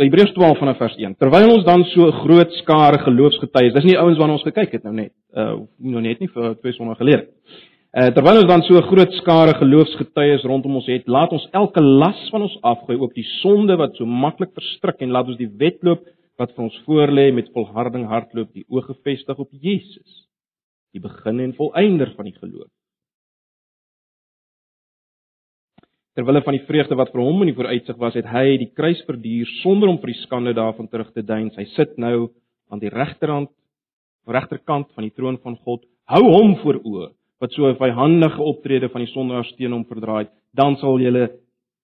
Hebreërs 0.00 0.32
12 0.32 0.58
vanaf 0.58 0.78
vers 0.80 0.96
1. 0.96 1.14
Terwyl 1.20 1.50
ons 1.52 1.64
dan 1.64 1.84
so 1.92 2.06
'n 2.08 2.20
groot 2.24 2.52
skare 2.62 2.98
geloofsgetuies, 2.98 3.74
dis 3.74 3.84
nie 3.84 3.98
ouens 3.98 4.18
waarna 4.18 4.38
ons 4.38 4.48
gekyk 4.48 4.72
het 4.72 4.84
nou 4.84 4.94
net, 4.94 5.12
uh 5.36 5.60
nou 5.78 6.00
net 6.00 6.20
nie 6.20 6.28
vir 6.28 6.54
twee 6.60 6.72
sonder 6.72 6.96
gelede. 6.96 7.26
Uh 7.92 8.08
terwyl 8.14 8.40
ons 8.40 8.48
dan 8.48 8.62
so 8.62 8.74
'n 8.76 8.88
groot 8.88 9.12
skare 9.20 9.54
geloofsgetuies 9.54 10.44
rondom 10.44 10.76
ons 10.76 10.86
het, 10.86 11.06
laat 11.06 11.32
ons 11.32 11.48
elke 11.52 11.80
las 11.80 12.30
van 12.30 12.42
ons 12.42 12.58
afgooi, 12.62 12.96
ook 12.98 13.14
die 13.14 13.28
sonde 13.42 13.76
wat 13.76 13.96
so 13.96 14.06
maklik 14.06 14.52
verstrik 14.54 15.00
en 15.00 15.10
laat 15.10 15.26
ons 15.26 15.36
die 15.36 15.52
wedloop 15.58 16.02
wat 16.38 16.54
vir 16.54 16.64
ons 16.64 16.82
voorlê 16.86 17.32
met 17.32 17.52
volharding 17.52 18.06
hardloop, 18.06 18.52
die 18.54 18.64
oë 18.70 18.82
gefestig 18.82 19.38
op 19.38 19.48
Jesus, 19.52 20.28
die 20.92 21.00
begin 21.00 21.40
en 21.40 21.52
volëinder 21.54 22.14
van 22.16 22.24
die 22.24 22.38
geloof. 22.40 22.70
Terwyl 26.18 26.40
hy 26.40 26.42
van 26.42 26.56
die 26.56 26.66
vreugde 26.66 26.96
wat 26.98 27.12
vir 27.14 27.22
hom 27.22 27.44
in 27.44 27.52
die 27.52 27.56
vooruitsig 27.56 27.98
was, 28.00 28.16
het 28.18 28.26
hy 28.26 28.56
die 28.58 28.72
kruis 28.74 28.98
verduur 29.06 29.50
sonder 29.60 29.92
om 29.92 30.00
vir 30.02 30.10
die 30.10 30.22
skande 30.24 30.54
daarvan 30.58 30.88
terug 30.90 31.12
te 31.14 31.22
deins. 31.22 31.54
Hy 31.54 31.68
sit 31.76 31.94
nou 32.02 32.32
aan 32.70 32.82
die 32.82 32.90
regterhand, 32.90 33.52
regterkant 34.26 34.90
van 34.96 35.06
die 35.06 35.14
troon 35.14 35.38
van 35.44 35.54
God. 35.62 35.84
Hou 36.10 36.24
hom 36.26 36.56
voor 36.64 36.80
oë 36.82 37.10
wat 37.40 37.54
so 37.54 37.70
'n 37.70 37.78
vyhandige 37.78 38.42
optrede 38.42 38.88
van 38.92 39.00
die 39.00 39.12
sondaars 39.12 39.54
teen 39.56 39.72
hom 39.72 39.84
verdraai, 39.84 40.28
dan 40.52 40.76
sal 40.76 41.00
julle 41.00 41.30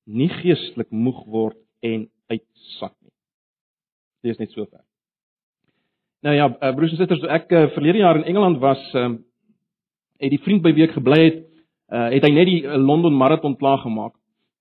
nie 0.06 0.28
geestelik 0.28 0.91
moeg 0.91 1.24
word 1.27 1.56
en 1.83 2.11
uitsak 2.28 2.92
nie. 3.00 3.12
Dit 4.22 4.33
is 4.33 4.38
net 4.38 4.50
so 4.50 4.66
ver. 4.66 4.84
Nou 6.22 6.34
ja, 6.34 6.48
uh, 6.48 6.74
broers 6.74 6.92
en 6.92 6.98
susters, 6.98 7.22
ek 7.22 7.52
uh, 7.52 7.69
verlede 7.74 7.98
jaar 7.98 8.16
in 8.16 8.24
Engeland 8.24 8.58
was, 8.58 8.95
um, 8.95 9.24
het 10.20 10.30
die 10.30 10.42
vriend 10.42 10.62
by 10.62 10.72
wie 10.72 10.84
ek 10.84 10.92
gebly 10.92 11.24
het, 11.24 11.42
uh, 11.92 12.11
het 12.11 12.22
hy 12.22 12.33
net 12.34 12.47
die 12.47 12.62
Londen 12.77 13.14
marathon 13.14 13.56
klaar 13.56 13.78
gemaak 13.78 14.14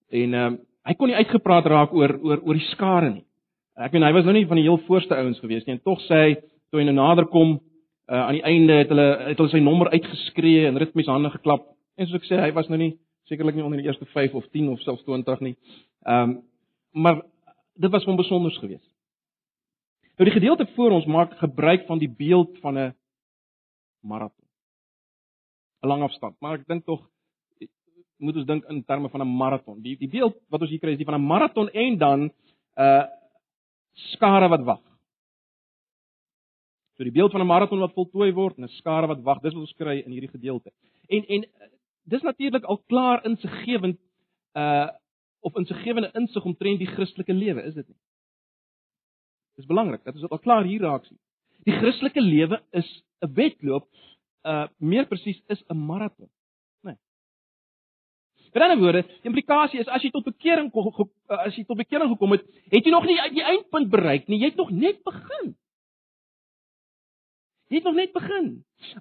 en 0.10 0.34
uh, 0.34 0.50
hy 0.86 0.94
kon 0.94 1.10
nie 1.10 1.18
uitgepraat 1.18 1.66
raak 1.66 1.94
oor 1.94 2.18
oor 2.22 2.42
oor 2.44 2.60
die 2.60 2.70
skare 2.72 3.10
nie. 3.10 3.24
Ek 3.76 3.94
meen 3.94 4.06
hy 4.06 4.14
was 4.16 4.26
nou 4.28 4.36
nie 4.38 4.48
van 4.48 4.60
die 4.60 4.68
heel 4.68 4.80
voorste 4.88 5.18
ouens 5.18 5.40
gewees 5.44 5.66
nie 5.66 5.76
en 5.76 5.84
tog 5.84 6.02
sê 6.06 6.22
hy 6.22 6.36
toe 6.72 6.80
hy 6.80 6.86
nou 6.88 6.96
nader 6.96 7.28
kom 7.32 7.58
uh, 7.58 8.22
aan 8.28 8.38
die 8.38 8.46
einde 8.48 8.80
het 8.82 8.94
hulle 8.94 9.08
het 9.32 9.42
hulle 9.42 9.52
sy 9.52 9.64
nommer 9.64 9.92
uitgeskree 9.94 10.68
en 10.70 10.80
ritmies 10.82 11.10
hande 11.12 11.32
geklap 11.34 11.66
en 11.98 12.08
soos 12.08 12.22
ek 12.22 12.30
sê 12.30 12.40
hy 12.42 12.52
was 12.56 12.70
nou 12.72 12.80
nie 12.80 12.94
sekerlik 13.30 13.58
nie 13.58 13.66
onder 13.66 13.82
die 13.82 13.88
eerste 13.90 14.06
5 14.14 14.36
of 14.38 14.46
10 14.54 14.70
of 14.74 14.84
selfs 14.86 15.06
20 15.08 15.42
nie. 15.48 15.56
Ehm 16.06 16.36
um, 16.36 16.36
maar 16.96 17.18
dit 17.76 17.92
was 17.92 18.06
hom 18.08 18.16
besonders 18.16 18.56
geweest. 18.62 18.88
Nou 20.16 20.30
die 20.30 20.36
gedeelte 20.38 20.68
voor 20.78 20.94
ons 20.96 21.06
maak 21.12 21.34
gebruik 21.42 21.84
van 21.90 22.00
die 22.00 22.08
beeld 22.08 22.58
van 22.64 22.78
'n 22.80 22.94
marathon. 24.02 24.46
'n 25.84 25.88
Lang 25.88 26.04
afstand, 26.04 26.36
maar 26.40 26.60
ek 26.60 26.68
dink 26.68 26.86
tog 26.86 27.02
moet 28.18 28.36
ons 28.36 28.46
dink 28.46 28.66
in 28.72 28.84
terme 28.84 29.10
van 29.10 29.22
'n 29.22 29.36
maraton. 29.38 29.82
Die 29.82 29.98
die 29.98 30.10
beeld 30.10 30.36
wat 30.50 30.62
ons 30.62 30.70
hier 30.70 30.80
kry 30.80 30.92
is 30.92 30.98
die 30.98 31.06
van 31.06 31.16
'n 31.20 31.28
maraton 31.28 31.70
en 31.70 31.98
dan 31.98 32.20
'n 32.22 32.32
uh, 32.76 33.06
skare 33.94 34.48
wat 34.50 34.64
wag. 34.64 34.82
So 36.96 37.04
die 37.04 37.12
beeld 37.12 37.32
van 37.32 37.42
'n 37.42 37.48
maraton 37.48 37.80
wat 37.80 37.94
voltooi 37.94 38.32
word 38.34 38.58
en 38.58 38.64
'n 38.64 38.78
skare 38.80 39.08
wat 39.08 39.22
wag, 39.22 39.42
dis 39.42 39.54
wat 39.54 39.62
ons 39.62 39.76
kry 39.76 40.00
in 40.00 40.12
hierdie 40.12 40.32
gedeelte. 40.32 40.72
En 41.08 41.26
en 41.28 41.46
dis 42.04 42.22
natuurlik 42.22 42.64
al 42.64 42.84
klaar 42.88 43.26
insiggewend 43.26 44.00
uh 44.54 44.90
of 45.40 45.56
insiggewende 45.56 46.10
insig 46.14 46.44
omtrent 46.44 46.80
die 46.80 46.88
Christelike 46.88 47.34
lewe, 47.34 47.62
is 47.62 47.74
dit 47.74 47.88
nie? 47.88 47.98
Dis 49.56 49.66
belangrik 49.66 50.04
dat 50.04 50.14
ons 50.14 50.22
dit 50.22 50.32
al 50.32 50.40
klaar 50.40 50.64
hier 50.64 50.82
raak 50.82 51.06
sien. 51.06 51.20
Die 51.64 51.76
Christelike 51.76 52.22
lewe 52.22 52.62
is 52.72 53.04
'n 53.22 53.34
wedloop, 53.34 53.88
uh 54.44 54.68
meer 54.78 55.06
presies 55.06 55.42
is 55.48 55.64
'n 55.70 55.78
maraton. 55.78 56.30
Met 58.56 58.64
ander 58.64 58.80
woorde, 58.80 59.02
die 59.04 59.28
implikasie 59.28 59.82
is 59.84 59.90
as 59.92 60.04
jy 60.06 60.14
tot 60.16 60.24
bekering 60.24 60.70
kom 60.72 60.86
as 61.28 61.58
jy 61.58 61.66
tot 61.68 61.76
bekering 61.76 62.08
gekom 62.14 62.38
het, 62.38 62.46
het 62.72 62.86
jy 62.88 62.94
nog 62.94 63.04
nie 63.04 63.18
die 63.36 63.44
eindpunt 63.44 63.90
bereik 63.92 64.30
nie, 64.32 64.40
jy 64.40 64.54
het 64.54 64.62
nog 64.62 64.72
net 64.72 65.02
begin. 65.04 65.50
Jy 67.68 67.82
het 67.82 67.90
nog 67.90 67.98
net 68.00 68.14
begin. 68.16 68.48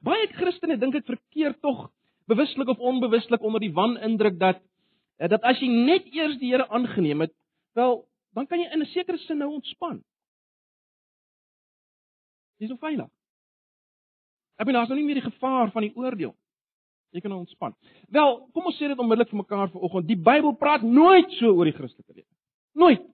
Baie 0.03 0.27
Christene 0.35 0.75
dink 0.83 0.99
ek 0.99 1.07
verkeer 1.07 1.55
tog 1.63 1.87
bewuslik 2.27 2.75
of 2.75 2.83
onbewuslik 2.83 3.47
onder 3.47 3.63
die 3.63 3.71
wanindruk 3.77 4.43
dat 4.43 4.59
eh, 5.23 5.31
dat 5.31 5.47
as 5.47 5.63
jy 5.63 5.71
net 5.71 6.11
eers 6.11 6.35
die 6.43 6.51
Here 6.51 6.67
aangeneem 6.67 7.23
het, 7.23 7.37
wel, 7.79 8.01
dan 8.35 8.51
kan 8.51 8.59
jy 8.59 8.73
in 8.75 8.83
'n 8.83 8.91
sekere 8.91 9.23
sin 9.23 9.39
nou 9.39 9.53
ontspan. 9.55 10.03
Dis 12.59 12.75
so 12.75 12.77
veilig. 12.83 13.07
Ek 14.59 14.67
bedoel, 14.67 14.81
daar's 14.81 14.89
nou 14.89 14.99
nie 14.99 15.07
meer 15.07 15.23
die 15.23 15.31
gevaar 15.31 15.71
van 15.71 15.83
die 15.83 15.95
oordeel 15.95 16.35
Jy 17.15 17.23
kan 17.23 17.33
ontspan. 17.33 17.75
Wel, 18.11 18.41
kom 18.51 18.65
ons 18.67 18.79
sê 18.81 18.89
dit 18.91 18.99
onmiddellik 18.99 19.31
vir 19.31 19.39
mekaar 19.39 19.69
vanoggend. 19.71 20.07
Die 20.09 20.19
Bybel 20.19 20.55
praat 20.59 20.83
nooit 20.83 21.31
so 21.39 21.53
oor 21.53 21.69
die 21.69 21.75
Christelike 21.77 22.11
lewe. 22.11 22.31
Nooit. 22.75 23.05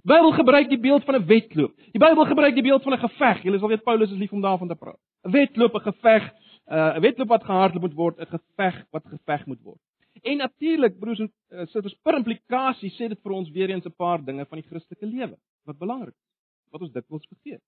Die 0.00 0.08
Bybel 0.14 0.32
gebruik 0.38 0.70
die 0.70 0.80
beeld 0.80 1.04
van 1.04 1.18
'n 1.18 1.26
wedloop. 1.28 1.74
Die 1.92 2.00
Bybel 2.00 2.24
gebruik 2.24 2.54
die 2.54 2.64
beeld 2.64 2.82
van 2.82 2.94
'n 2.94 3.04
geveg. 3.04 3.42
Julle 3.42 3.58
sal 3.58 3.68
weet 3.68 3.84
Paulus 3.84 4.10
is 4.10 4.18
lief 4.18 4.32
om 4.32 4.40
daarvan 4.40 4.68
te 4.68 4.74
praat. 4.74 4.98
'n 5.24 5.30
Wedloop, 5.30 5.74
'n 5.74 5.92
geveg, 5.92 6.32
uh, 6.72 6.96
'n 6.96 7.00
wedloop 7.00 7.28
wat 7.28 7.44
gehardloop 7.44 7.82
moet 7.82 7.94
word, 7.94 8.18
'n 8.18 8.26
geveg 8.26 8.86
wat 8.90 9.04
geveg 9.04 9.46
moet 9.46 9.62
word. 9.62 9.80
En 10.22 10.36
natuurlik, 10.36 10.98
broers 10.98 11.18
en 11.18 11.32
uh, 11.50 11.66
susters, 11.66 11.94
per 12.02 12.16
implikasie 12.16 12.90
sê 12.90 13.08
dit 13.08 13.20
vir 13.22 13.32
ons 13.32 13.50
weer 13.50 13.70
eens 13.70 13.84
'n 13.84 13.92
paar 13.96 14.24
dinge 14.24 14.46
van 14.46 14.58
die 14.58 14.68
Christelike 14.68 15.06
lewe 15.06 15.36
wat 15.64 15.78
belangrik 15.78 16.14
is, 16.14 16.70
wat 16.70 16.80
ons 16.80 16.92
dikwels 16.92 17.26
vergeet. 17.26 17.62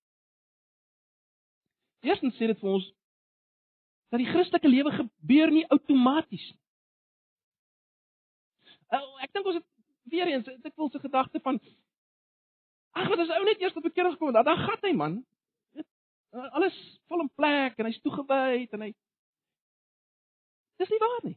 Eerstens 2.00 2.34
sê 2.34 2.46
dit 2.46 2.58
vir 2.58 2.70
ons 2.70 2.92
dat 4.08 4.22
die 4.22 4.28
Christelike 4.30 4.68
lewe 4.68 4.92
gebeur 4.96 5.52
nie 5.52 5.66
outomaties 5.68 6.46
nie. 6.52 6.60
Uh, 8.88 9.02
ek 9.20 9.34
dink 9.36 9.48
ons 9.50 9.58
het 9.58 9.66
weer 10.08 10.30
eens 10.32 10.46
ek 10.48 10.76
wil 10.80 10.88
se 10.88 11.00
gedagte 11.02 11.40
van 11.44 11.58
ag 12.96 13.10
wat 13.10 13.20
as 13.20 13.34
ou 13.36 13.42
net 13.44 13.60
eers 13.60 13.76
op 13.76 13.84
keer 13.92 14.08
gekom 14.14 14.32
het, 14.32 14.46
dan 14.46 14.62
gaan 14.62 14.86
hy 14.86 14.94
man. 14.96 15.18
Alles 16.56 16.76
vol 17.08 17.24
in 17.24 17.28
plek 17.36 17.76
en 17.78 17.88
hy's 17.88 18.00
toegewy 18.04 18.64
en 18.72 18.86
hy 18.86 18.94
Dis 20.78 20.90
nie 20.94 21.00
waar 21.02 21.22
nie. 21.26 21.34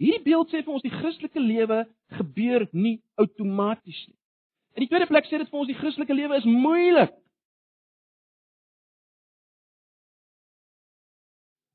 Hierdie 0.00 0.24
beeld 0.24 0.52
sê 0.52 0.62
vir 0.62 0.76
ons 0.78 0.84
die 0.84 0.94
Christelike 0.94 1.42
lewe 1.42 1.82
gebeur 2.16 2.64
nie 2.72 2.98
outomaties 3.20 3.98
nie. 4.06 4.16
In 4.78 4.84
die 4.84 4.88
tweede 4.88 5.08
plek 5.10 5.26
sê 5.26 5.40
dit 5.40 5.50
vir 5.50 5.60
ons 5.60 5.68
die 5.68 5.76
Christelike 5.76 6.16
lewe 6.16 6.38
is 6.38 6.46
moeilik. 6.48 7.12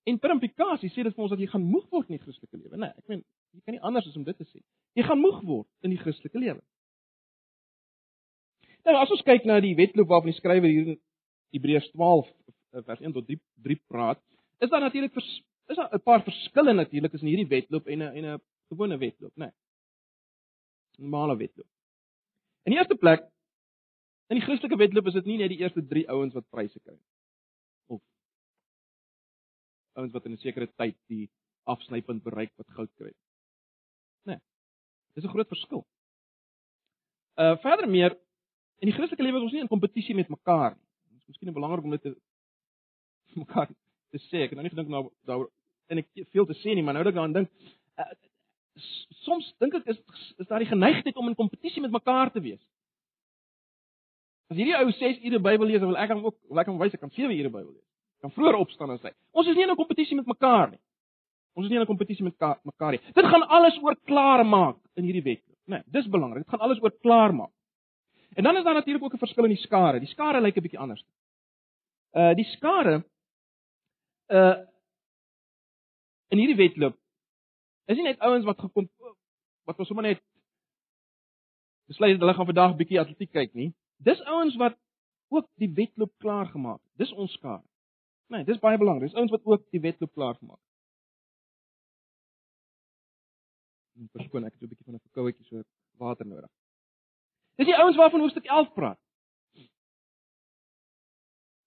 En 0.03 0.19
per 0.19 0.33
implikasie 0.33 0.91
sê 0.91 1.03
dit 1.05 1.15
vir 1.15 1.23
ons 1.23 1.31
dat 1.31 1.39
jy 1.39 1.47
gaan 1.47 1.63
moeg 1.63 1.85
word 1.93 2.09
in 2.09 2.17
die 2.17 2.23
Christelike 2.23 2.57
lewe, 2.59 2.75
né? 2.75 2.89
Nee, 2.89 2.99
ek 2.99 3.11
meen, 3.11 3.21
jy 3.55 3.61
kan 3.63 3.75
nie 3.77 3.83
anders 3.87 4.07
as 4.09 4.17
om 4.19 4.25
dit 4.27 4.35
te 4.35 4.47
sê. 4.49 4.59
Jy 4.99 5.05
gaan 5.07 5.21
moeg 5.21 5.39
word 5.47 5.87
in 5.87 5.93
die 5.93 5.99
Christelike 6.01 6.41
lewe. 6.43 6.59
Nou 8.83 8.97
as 8.99 9.13
ons 9.15 9.23
kyk 9.23 9.47
na 9.47 9.61
die 9.63 9.77
wedloop 9.79 10.09
waarvan 10.11 10.33
die 10.33 10.35
skrywer 10.35 10.67
hier 10.67 10.93
in 10.93 10.99
Hebreërs 11.55 11.87
12 11.93 12.27
eh, 12.27 12.83
vers 12.83 12.99
1 12.99 13.15
tot 13.15 13.29
3 13.29 13.39
3 13.69 13.79
praat, 13.87 14.19
is 14.59 14.71
daar 14.73 14.83
natuurlik 14.83 15.15
is 15.23 15.77
daar 15.79 15.93
'n 15.95 16.03
paar 16.03 16.23
verskille 16.23 16.73
natuurlik 16.73 17.11
tussen 17.11 17.31
hierdie 17.31 17.47
wedloop 17.47 17.87
en 17.87 18.03
'n 18.03 18.11
en 18.17 18.25
'n 18.33 18.41
gewone 18.67 18.97
wedloop, 18.97 19.31
né? 19.35 19.45
Nee. 19.45 19.51
'n 20.99 21.01
Normale 21.07 21.37
wedloop. 21.37 21.69
In 22.65 22.71
die 22.71 22.79
eerste 22.79 22.95
plek 22.95 23.23
in 24.27 24.35
die 24.35 24.43
Christelike 24.43 24.77
wedloop 24.77 25.07
is 25.07 25.13
dit 25.13 25.25
nie 25.25 25.37
net 25.37 25.49
die 25.49 25.59
eerste 25.63 25.87
3 25.87 26.09
ouens 26.09 26.33
wat 26.33 26.49
pryse 26.49 26.79
kry 26.79 26.93
nie 26.93 27.12
ouens 29.99 30.13
wat 30.13 30.25
in 30.25 30.33
'n 30.33 30.41
sekere 30.41 30.67
tyd 30.77 30.97
die 31.07 31.29
afsnypunt 31.63 32.23
bereik 32.23 32.51
wat 32.57 32.69
goud 32.77 32.91
kry. 32.99 33.11
Nee. 34.25 34.39
Dis 35.13 35.23
'n 35.23 35.33
groot 35.35 35.47
verskil. 35.47 35.85
Uh 37.35 37.57
verder 37.57 37.89
meer 37.89 38.17
in 38.79 38.89
die 38.89 38.95
Christelike 38.95 39.23
lewe 39.23 39.37
is 39.37 39.43
ons 39.43 39.51
nie 39.51 39.61
in 39.61 39.67
kompetisie 39.67 40.15
met 40.15 40.29
mekaar 40.29 40.75
nie. 40.75 40.87
Dit 41.09 41.21
is 41.21 41.27
miskien 41.27 41.53
belangrik 41.53 41.83
om 41.83 41.91
dit 41.91 42.01
te 42.01 42.15
mekaar 43.45 43.67
te 44.09 44.19
sê. 44.29 44.43
Ek 44.43 44.49
het 44.49 44.59
nou 44.59 44.63
nie 44.63 44.73
gedink 44.75 44.89
nou 44.89 45.09
daaroor 45.25 45.51
en 45.87 45.97
ek 45.97 46.09
veel 46.31 46.45
te 46.45 46.57
sê 46.61 46.73
nie, 46.73 46.83
maar 46.83 46.93
nou 46.93 47.03
dat 47.03 47.13
ek 47.13 47.17
daaraan 47.19 47.33
dink, 47.33 47.49
uh, 47.99 48.13
soms 49.25 49.53
dink 49.59 49.73
ek 49.73 49.87
is 49.93 49.99
is 50.37 50.47
daar 50.47 50.63
die 50.63 50.69
geneigtheid 50.69 51.17
om 51.17 51.27
in 51.27 51.35
kompetisie 51.35 51.81
met 51.81 51.91
mekaar 51.91 52.31
te 52.31 52.41
wees. 52.41 52.61
As 54.49 54.57
hierdie 54.57 54.77
ou 54.77 54.91
6 54.91 55.23
ure 55.23 55.39
Bybel 55.39 55.67
lees, 55.67 55.81
wil 55.81 55.97
ek 55.97 56.11
hom 56.13 56.25
ook 56.25 56.37
lekker 56.49 56.77
wys 56.77 56.93
ek 56.93 57.01
kan 57.01 57.11
7 57.11 57.31
ure 57.31 57.49
Bybel 57.49 57.73
lees 57.73 57.92
kan 58.23 58.31
vroeër 58.31 58.55
opstaan 58.55 58.93
as 58.95 59.03
hy. 59.03 59.11
Ons 59.35 59.49
is 59.51 59.57
nie 59.57 59.65
in 59.65 59.71
'n 59.71 59.79
kompetisie 59.79 60.15
met 60.15 60.27
mekaar 60.27 60.71
nie. 60.71 60.79
Ons 61.55 61.65
is 61.65 61.71
nie 61.71 61.77
in 61.77 61.83
'n 61.83 61.91
kompetisie 61.91 62.23
met 62.23 62.37
mekaar 62.63 62.91
nie. 62.91 63.01
Dit 63.13 63.25
gaan 63.25 63.43
alles 63.47 63.77
oor 63.83 63.95
klaar 64.05 64.45
maak 64.45 64.77
in 64.95 65.03
hierdie 65.03 65.23
wedloop. 65.23 65.57
Nee, 65.65 65.81
dis 65.85 66.07
belangrik. 66.07 66.43
Dit 66.43 66.49
gaan 66.49 66.59
alles 66.59 66.81
oor 66.81 66.91
klaar 67.01 67.33
maak. 67.33 67.51
En 68.35 68.43
dan 68.43 68.57
is 68.57 68.63
daar 68.63 68.73
natuurlik 68.73 69.03
ook 69.03 69.13
'n 69.13 69.25
verskil 69.25 69.43
in 69.43 69.55
die 69.55 69.65
skare. 69.67 69.99
Die 69.99 70.07
skare 70.07 70.41
lyk 70.41 70.55
'n 70.57 70.61
bietjie 70.61 70.79
anders. 70.79 71.03
Uh 72.13 72.33
die 72.33 72.45
skare 72.45 73.03
uh 74.29 74.57
in 76.29 76.37
hierdie 76.37 76.55
wedloop 76.55 76.95
is 77.85 77.97
nie 77.97 78.03
net 78.03 78.19
ouens 78.19 78.45
wat 78.45 78.59
gekom 78.59 78.89
wat 79.65 79.79
ons 79.79 79.87
sommer 79.87 80.03
net 80.03 80.21
besluit 81.87 82.19
hulle 82.19 82.33
gaan 82.33 82.45
vandag 82.45 82.75
bietjie 82.75 82.99
atletiek 82.99 83.31
kyk 83.31 83.53
nie. 83.53 83.73
Dis 83.97 84.21
ouens 84.21 84.55
wat 84.55 84.77
ook 85.29 85.47
die 85.55 85.73
wedloop 85.73 86.11
klaar 86.17 86.47
gemaak 86.47 86.79
het. 86.81 86.91
Dis 86.97 87.11
ons 87.11 87.31
skare. 87.31 87.63
Nee, 88.27 88.43
dis 88.43 88.59
baie 88.59 88.77
belangrik. 88.77 89.09
Dis 89.09 89.17
ouens 89.19 89.31
wat 89.31 89.45
ook 89.45 89.65
die 89.71 89.81
wedloop 89.81 90.13
klaar 90.13 90.35
gemaak 90.35 90.59
het. 90.59 90.71
En 93.99 94.09
verskoon 94.11 94.45
ek 94.45 94.53
het 94.53 94.61
'n 94.61 94.67
bietjie 94.67 94.85
van 94.85 94.95
'n 94.95 95.05
verkouetjie 95.07 95.45
so 95.45 95.63
water 95.97 96.25
nodig. 96.25 96.49
Dis 97.55 97.65
die 97.65 97.77
ouens 97.77 97.95
waarvan 97.95 98.19
hoofstuk 98.19 98.45
11 98.45 98.73
praat. 98.73 98.99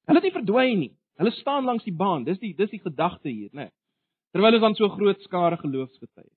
Hulle 0.07 0.19
het 0.21 0.23
nie 0.23 0.43
verdwyn 0.43 0.79
nie. 0.79 0.97
Hulle 1.17 1.31
staan 1.31 1.65
langs 1.65 1.85
die 1.85 1.95
baan. 1.95 2.25
Dis 2.25 2.39
die 2.39 2.55
dis 2.55 2.71
die 2.71 2.81
gedagte 2.81 3.29
hier, 3.29 3.51
né? 3.53 3.67
Nee. 3.67 3.71
Terwyl 4.33 4.53
ons 4.53 4.61
dan 4.61 4.75
so 4.75 4.89
groot 4.89 5.21
skare 5.23 5.57
geloofsgetuies. 5.57 6.35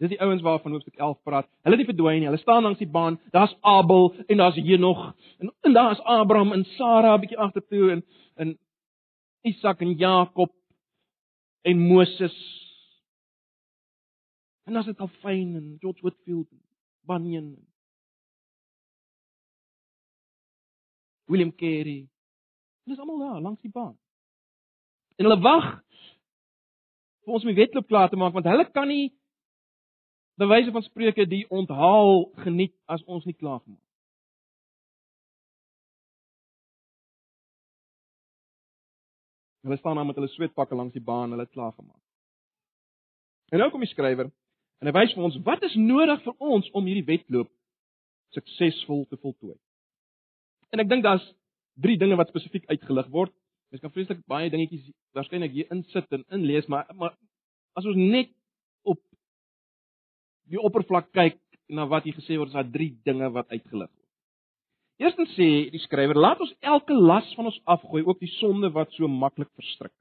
Dis 0.00 0.08
die 0.08 0.20
ouens 0.20 0.42
waarvan 0.42 0.72
hoofstuk 0.72 0.96
11 0.96 1.22
praat. 1.22 1.48
Hulle 1.62 1.76
het 1.76 1.82
nie 1.84 1.94
verdwyn 1.94 2.18
nie. 2.18 2.26
Hulle 2.30 2.40
staan 2.40 2.62
langs 2.62 2.80
die 2.80 2.90
baan. 2.90 3.20
Daar's 3.30 3.54
Abel 3.60 4.14
en 4.26 4.36
daar's 4.36 4.56
Henog 4.56 5.12
en, 5.38 5.52
en 5.60 5.72
daar's 5.72 6.00
Abraham 6.00 6.52
en 6.52 6.64
Sara 6.64 7.14
'n 7.14 7.20
bietjie 7.20 7.38
agtertoe 7.38 7.90
en 7.90 8.04
en 8.34 8.58
Isak 9.42 9.80
en 9.82 9.96
Jakob 9.98 10.52
en 11.62 11.78
Moses. 11.78 12.36
En 14.64 14.78
as 14.78 14.86
dit 14.86 14.98
al 15.02 15.10
fyn 15.22 15.56
en 15.58 15.76
George 15.82 16.02
Whitfield, 16.02 16.48
Bunyan. 17.06 17.56
William 21.26 21.54
Carey. 21.54 22.06
Hulle 22.82 22.94
is 22.94 23.02
almal 23.02 23.18
daar 23.18 23.40
langs 23.40 23.60
die 23.60 23.70
baan. 23.70 23.96
En 25.16 25.26
hulle 25.26 25.40
wag 25.42 25.68
vir 27.22 27.34
ons 27.34 27.44
om 27.44 27.50
die 27.52 27.58
wedloop 27.58 27.86
klaar 27.90 28.10
te 28.10 28.18
maak 28.18 28.34
want 28.34 28.48
hulle 28.50 28.66
kan 28.74 28.88
nie 28.90 29.12
bewyse 30.40 30.72
van 30.74 30.82
spreuke 30.86 31.26
die 31.28 31.44
onthaal 31.50 32.30
geniet 32.42 32.74
as 32.90 33.02
ons 33.06 33.26
nie 33.28 33.36
klaar 33.38 33.60
gemaak. 33.62 33.81
Hulle 39.62 39.78
staan 39.78 39.96
daar 39.96 40.06
met 40.06 40.18
hulle 40.18 40.30
sweetpakke 40.32 40.74
langs 40.74 40.94
die 40.94 41.04
baan, 41.04 41.30
hulle 41.30 41.46
het 41.46 41.54
klaar 41.54 41.72
gemaak. 41.72 42.00
En 43.52 43.60
nou 43.60 43.70
kom 43.70 43.84
die 43.84 43.90
skrywer 43.90 44.30
en 44.82 44.88
hy 44.88 44.94
wys 44.96 45.12
vir 45.14 45.26
ons 45.28 45.36
wat 45.46 45.62
is 45.62 45.74
nodig 45.78 46.22
vir 46.24 46.48
ons 46.52 46.70
om 46.74 46.88
hierdie 46.88 47.06
wedloop 47.06 47.50
suksesvol 48.34 49.04
te 49.10 49.18
voltooi. 49.20 49.54
En 50.72 50.82
ek 50.82 50.88
dink 50.90 51.04
daar's 51.04 51.24
drie 51.84 51.98
dinge 52.00 52.16
wat 52.18 52.32
spesifiek 52.32 52.66
uitgelig 52.72 53.10
word. 53.12 53.34
Mens 53.70 53.84
kan 53.84 53.92
vreeslik 53.92 54.24
baie 54.28 54.50
dingetjies 54.52 54.90
waarskynlik 55.16 55.54
hier 55.54 55.70
insit 55.72 56.16
en 56.16 56.24
inlees, 56.34 56.68
maar 56.68 56.88
maar 56.96 57.14
as 57.78 57.86
ons 57.88 57.96
net 57.96 58.32
op 58.88 59.00
die 60.50 60.60
oppervlak 60.60 61.12
kyk 61.12 61.38
na 61.72 61.86
wat 61.88 62.04
hier 62.08 62.16
gesê 62.16 62.36
word, 62.36 62.50
is 62.50 62.58
daar 62.58 62.72
drie 62.72 62.90
dinge 63.04 63.30
wat 63.32 63.52
uitgelig 63.52 63.88
word. 63.88 64.01
Eerstens 65.02 65.32
sê 65.34 65.48
die 65.72 65.82
skrywer, 65.82 66.18
laat 66.18 66.40
ons 66.44 66.52
elke 66.62 66.94
las 66.94 67.26
van 67.34 67.48
ons 67.50 67.58
afgooi, 67.74 68.04
ook 68.06 68.20
die 68.22 68.30
sonde 68.38 68.70
wat 68.74 68.92
so 68.94 69.08
maklik 69.10 69.50
verstrik. 69.58 69.92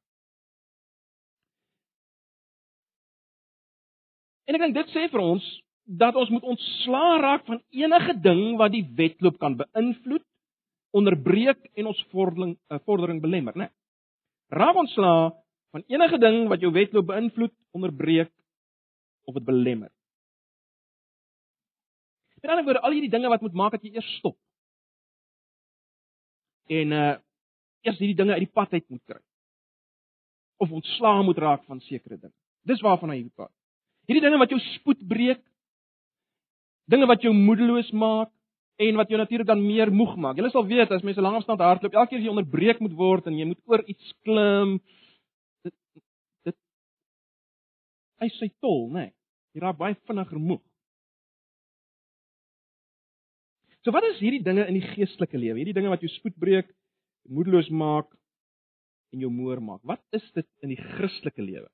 En 4.45 4.57
ek 4.57 4.65
dink 4.65 4.77
dit 4.77 4.93
sê 4.93 5.07
vir 5.09 5.23
ons 5.23 5.45
dat 6.01 6.17
ons 6.19 6.29
moet 6.29 6.45
ontslaa 6.53 7.15
raak 7.23 7.47
van 7.47 7.61
enige 7.73 8.13
ding 8.21 8.57
wat 8.59 8.73
die 8.75 8.83
wedloop 8.97 9.39
kan 9.41 9.57
beïnvloed 9.59 10.25
onderbreek 10.95 11.71
en 11.79 11.87
ons 11.91 12.01
vordering 12.11 12.53
eh, 12.69 12.79
vordering 12.85 13.21
belemmer, 13.23 13.55
né? 13.55 13.69
Nee. 13.69 13.75
Raak 14.51 14.75
ontslaa 14.83 15.31
van 15.71 15.85
enige 15.87 16.19
ding 16.19 16.43
wat 16.51 16.61
jou 16.61 16.71
wedloop 16.75 17.07
beïnvloed, 17.07 17.53
onderbreek 17.71 18.31
of 19.25 19.37
dit 19.39 19.45
belemmer. 19.47 19.89
Met 22.41 22.51
ander 22.51 22.65
woorde, 22.65 22.81
al 22.81 22.97
hierdie 22.97 23.13
dinge 23.13 23.29
wat 23.31 23.41
moet 23.45 23.55
maak 23.55 23.77
dat 23.77 23.85
jy 23.85 23.93
eers 23.95 24.15
stop. 24.17 24.35
En 26.79 26.95
uh 26.95 27.11
eers 27.81 27.97
hierdie 27.97 28.17
dinge 28.17 28.35
uit 28.37 28.45
die 28.45 28.53
pad 28.53 28.73
uit 28.75 28.85
moet 28.93 29.01
kry. 29.09 29.21
Of 30.61 30.71
ontslaa 30.77 31.23
moet 31.25 31.39
raak 31.41 31.63
van 31.65 31.79
sekere 31.81 32.19
dinge. 32.19 32.35
Dis 32.69 32.83
waarvan 32.85 33.09
hy 33.09 33.23
praat. 33.33 33.53
Hierdie 34.05 34.21
dinge 34.21 34.37
wat 34.37 34.53
jou 34.53 34.59
spoed 34.75 35.01
breek, 35.09 35.41
dinge 36.91 37.07
wat 37.09 37.25
jou 37.25 37.33
moedeloos 37.33 37.89
maak, 37.97 38.29
en 38.81 38.95
wat 38.95 39.09
jou 39.09 39.19
natuurlik 39.19 39.47
dan 39.47 39.61
meer 39.65 39.91
moeg 39.93 40.15
maak. 40.17 40.37
Jy 40.37 40.49
sal 40.53 40.65
weet 40.65 40.91
as 40.91 41.05
mense 41.05 41.21
lang 41.21 41.37
afstand 41.37 41.61
hardloop, 41.61 41.93
elke 41.93 42.13
keer 42.13 42.21
as 42.21 42.25
jy 42.25 42.33
onderbreek 42.33 42.81
moet 42.81 42.95
word 42.97 43.29
en 43.29 43.37
jy 43.37 43.47
moet 43.51 43.61
oor 43.69 43.83
iets 43.93 44.13
klim, 44.25 44.77
dit 45.65 45.75
dit 46.49 46.57
hy 48.23 48.29
sê 48.37 48.49
tol, 48.63 48.87
né? 48.89 49.09
Nee, 49.09 49.13
jy 49.55 49.65
raak 49.65 49.79
baie 49.81 49.97
vinniger 50.09 50.41
moeg. 50.41 50.63
So 53.81 53.93
wat 53.95 54.05
is 54.11 54.19
hierdie 54.21 54.43
dinge 54.45 54.67
in 54.69 54.77
die 54.77 54.87
geestelike 54.93 55.37
lewe? 55.37 55.57
Hierdie 55.57 55.77
dinge 55.77 55.89
wat 55.89 56.03
jou 56.05 56.11
spoed 56.13 56.37
breek, 56.41 56.69
moedeloos 57.29 57.69
maak 57.69 58.09
en 59.11 59.23
jou 59.23 59.31
moer 59.33 59.61
maak. 59.61 59.81
Wat 59.87 60.01
is 60.15 60.25
dit 60.35 60.47
in 60.61 60.73
die 60.73 60.81
Christelike 60.81 61.41
lewe? 61.41 61.67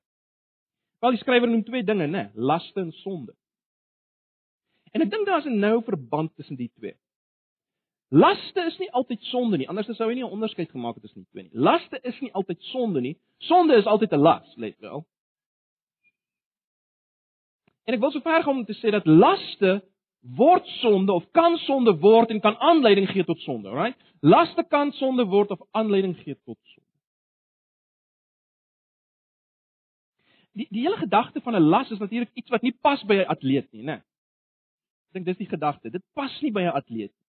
Wel 1.04 1.14
die 1.14 1.20
skrywer 1.20 1.50
noem 1.50 1.66
twee 1.66 1.84
dinge, 1.86 2.08
né? 2.10 2.28
Laste 2.34 2.80
en 2.80 2.94
sonde. 3.04 3.34
En 4.96 5.04
ek 5.04 5.12
dink 5.12 5.28
daar's 5.28 5.46
'n 5.46 5.60
nou 5.60 5.82
verband 5.84 6.34
tussen 6.34 6.56
die 6.56 6.70
twee. 6.78 6.96
Laste 8.10 8.64
is 8.64 8.78
nie 8.78 8.90
altyd 8.90 9.22
sonde 9.28 9.58
nie, 9.58 9.68
anders 9.68 9.86
sou 9.86 10.08
hy 10.08 10.14
nie 10.14 10.24
'n 10.24 10.32
onderskeid 10.32 10.70
gemaak 10.70 10.94
het 10.94 11.02
tussen 11.02 11.22
die 11.22 11.30
twee 11.30 11.42
nie. 11.44 11.52
Laste 11.52 12.00
is 12.02 12.20
nie 12.20 12.32
altyd 12.32 12.62
sonde 12.72 13.00
nie. 13.00 13.16
Sonde 13.38 13.76
is 13.76 13.86
altyd 13.86 14.12
'n 14.12 14.20
las, 14.20 14.56
let 14.56 14.80
wel. 14.80 15.06
En 17.84 17.94
ek 17.94 18.00
wil 18.00 18.10
so 18.10 18.20
ver 18.20 18.42
gaan 18.42 18.56
om 18.56 18.64
te 18.64 18.74
sê 18.74 18.90
dat 18.90 19.06
laste 19.06 19.82
word 20.20 20.66
sonde 20.66 21.12
of 21.12 21.30
kan 21.30 21.56
sonde 21.56 21.98
word 22.00 22.30
en 22.30 22.40
kan 22.40 22.56
aanleiding 22.58 23.08
gee 23.08 23.24
tot 23.24 23.40
sonde, 23.40 23.70
right? 23.70 23.96
Laste 24.20 24.64
kan 24.68 24.92
sonde 24.92 25.24
word 25.26 25.50
of 25.50 25.62
aanleiding 25.70 26.16
gee 26.16 26.34
tot 26.44 26.58
sonde. 26.62 26.86
Die 30.58 30.66
die 30.70 30.82
hele 30.82 30.96
gedagte 30.96 31.40
van 31.40 31.54
'n 31.54 31.68
las 31.68 31.90
is 31.90 31.98
natuurlik 31.98 32.30
iets 32.34 32.50
wat 32.50 32.62
nie 32.62 32.74
pas 32.82 33.04
by 33.04 33.14
'n 33.14 33.30
atleet 33.30 33.72
nie, 33.72 33.82
né? 33.82 34.02
Ek 35.08 35.12
dink 35.12 35.26
dis 35.26 35.36
die 35.36 35.48
gedagte. 35.48 35.90
Dit 35.90 36.02
pas 36.14 36.40
nie 36.42 36.52
by 36.52 36.62
'n 36.62 36.74
atleet 36.74 37.12
nie. 37.12 37.26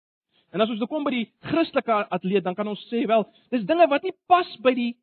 En 0.51 0.61
as 0.61 0.69
ons 0.69 0.79
nou 0.79 0.88
kom 0.88 1.03
by 1.03 1.11
die 1.11 1.25
Christelike 1.39 2.07
atleet, 2.09 2.43
dan 2.43 2.55
kan 2.55 2.67
ons 2.67 2.88
sê 2.91 3.05
wel, 3.07 3.25
dis 3.51 3.65
dinge 3.65 3.88
wat 3.88 4.03
nie 4.03 4.13
pas 4.27 4.57
by 4.63 4.73
die 4.73 4.95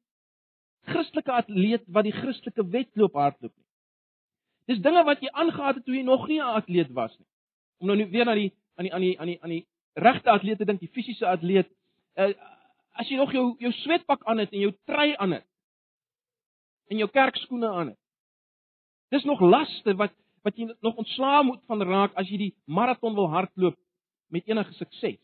Christelike 0.89 1.33
atleet 1.33 1.85
wat 1.87 2.05
die 2.05 2.15
Christelike 2.17 2.65
wedloop 2.71 3.13
hardloop 3.13 3.53
nie. 3.53 3.69
Dis 4.67 4.81
dinge 4.83 5.05
wat 5.05 5.21
jy 5.21 5.29
aangegaan 5.33 5.75
het 5.75 5.85
toe 5.85 5.95
jy 5.95 6.03
nog 6.03 6.29
nie 6.29 6.41
'n 6.41 6.57
atleet 6.57 6.93
was 6.93 7.19
nie. 7.19 7.27
Om 7.83 7.91
nou 7.91 8.09
weer 8.11 8.29
na 8.29 8.35
die 8.39 8.53
aan 8.79 8.87
die 8.87 8.95
aan 8.95 9.03
die 9.03 9.15
aan 9.19 9.31
die 9.33 9.39
aan 9.43 9.55
die 9.57 9.65
regte 9.99 10.31
atleet 10.31 10.61
te 10.63 10.67
dink, 10.69 10.81
die 10.81 10.91
fisiese 10.95 11.27
atleet, 11.27 11.69
uh, 12.15 12.31
as 12.95 13.09
jy 13.11 13.19
nog 13.19 13.33
jou 13.35 13.49
jou 13.61 13.73
swetpak 13.83 14.23
aan 14.31 14.39
het 14.39 14.53
en 14.55 14.63
jou 14.63 14.73
trui 14.87 15.15
aan 15.17 15.39
het 15.39 15.49
en 16.93 17.01
jou 17.01 17.09
kerkskoene 17.11 17.69
aan 17.69 17.93
het. 17.93 17.99
Dis 19.11 19.27
nog 19.27 19.41
laste 19.41 19.97
wat 19.99 20.15
wat 20.43 20.57
jy 20.59 20.69
nog 20.83 20.97
ontslaa 20.99 21.43
moet 21.47 21.63
van 21.71 21.83
raak 21.87 22.15
as 22.19 22.31
jy 22.31 22.39
die 22.39 22.55
maraton 22.67 23.15
wil 23.15 23.29
hardloop 23.31 23.77
met 24.33 24.47
enige 24.47 24.75
sukses. 24.75 25.21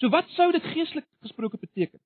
So 0.00 0.10
wat 0.10 0.28
sou 0.34 0.50
dit 0.52 0.64
geestelik 0.74 1.06
gesproke 1.22 1.58
beteken? 1.60 2.00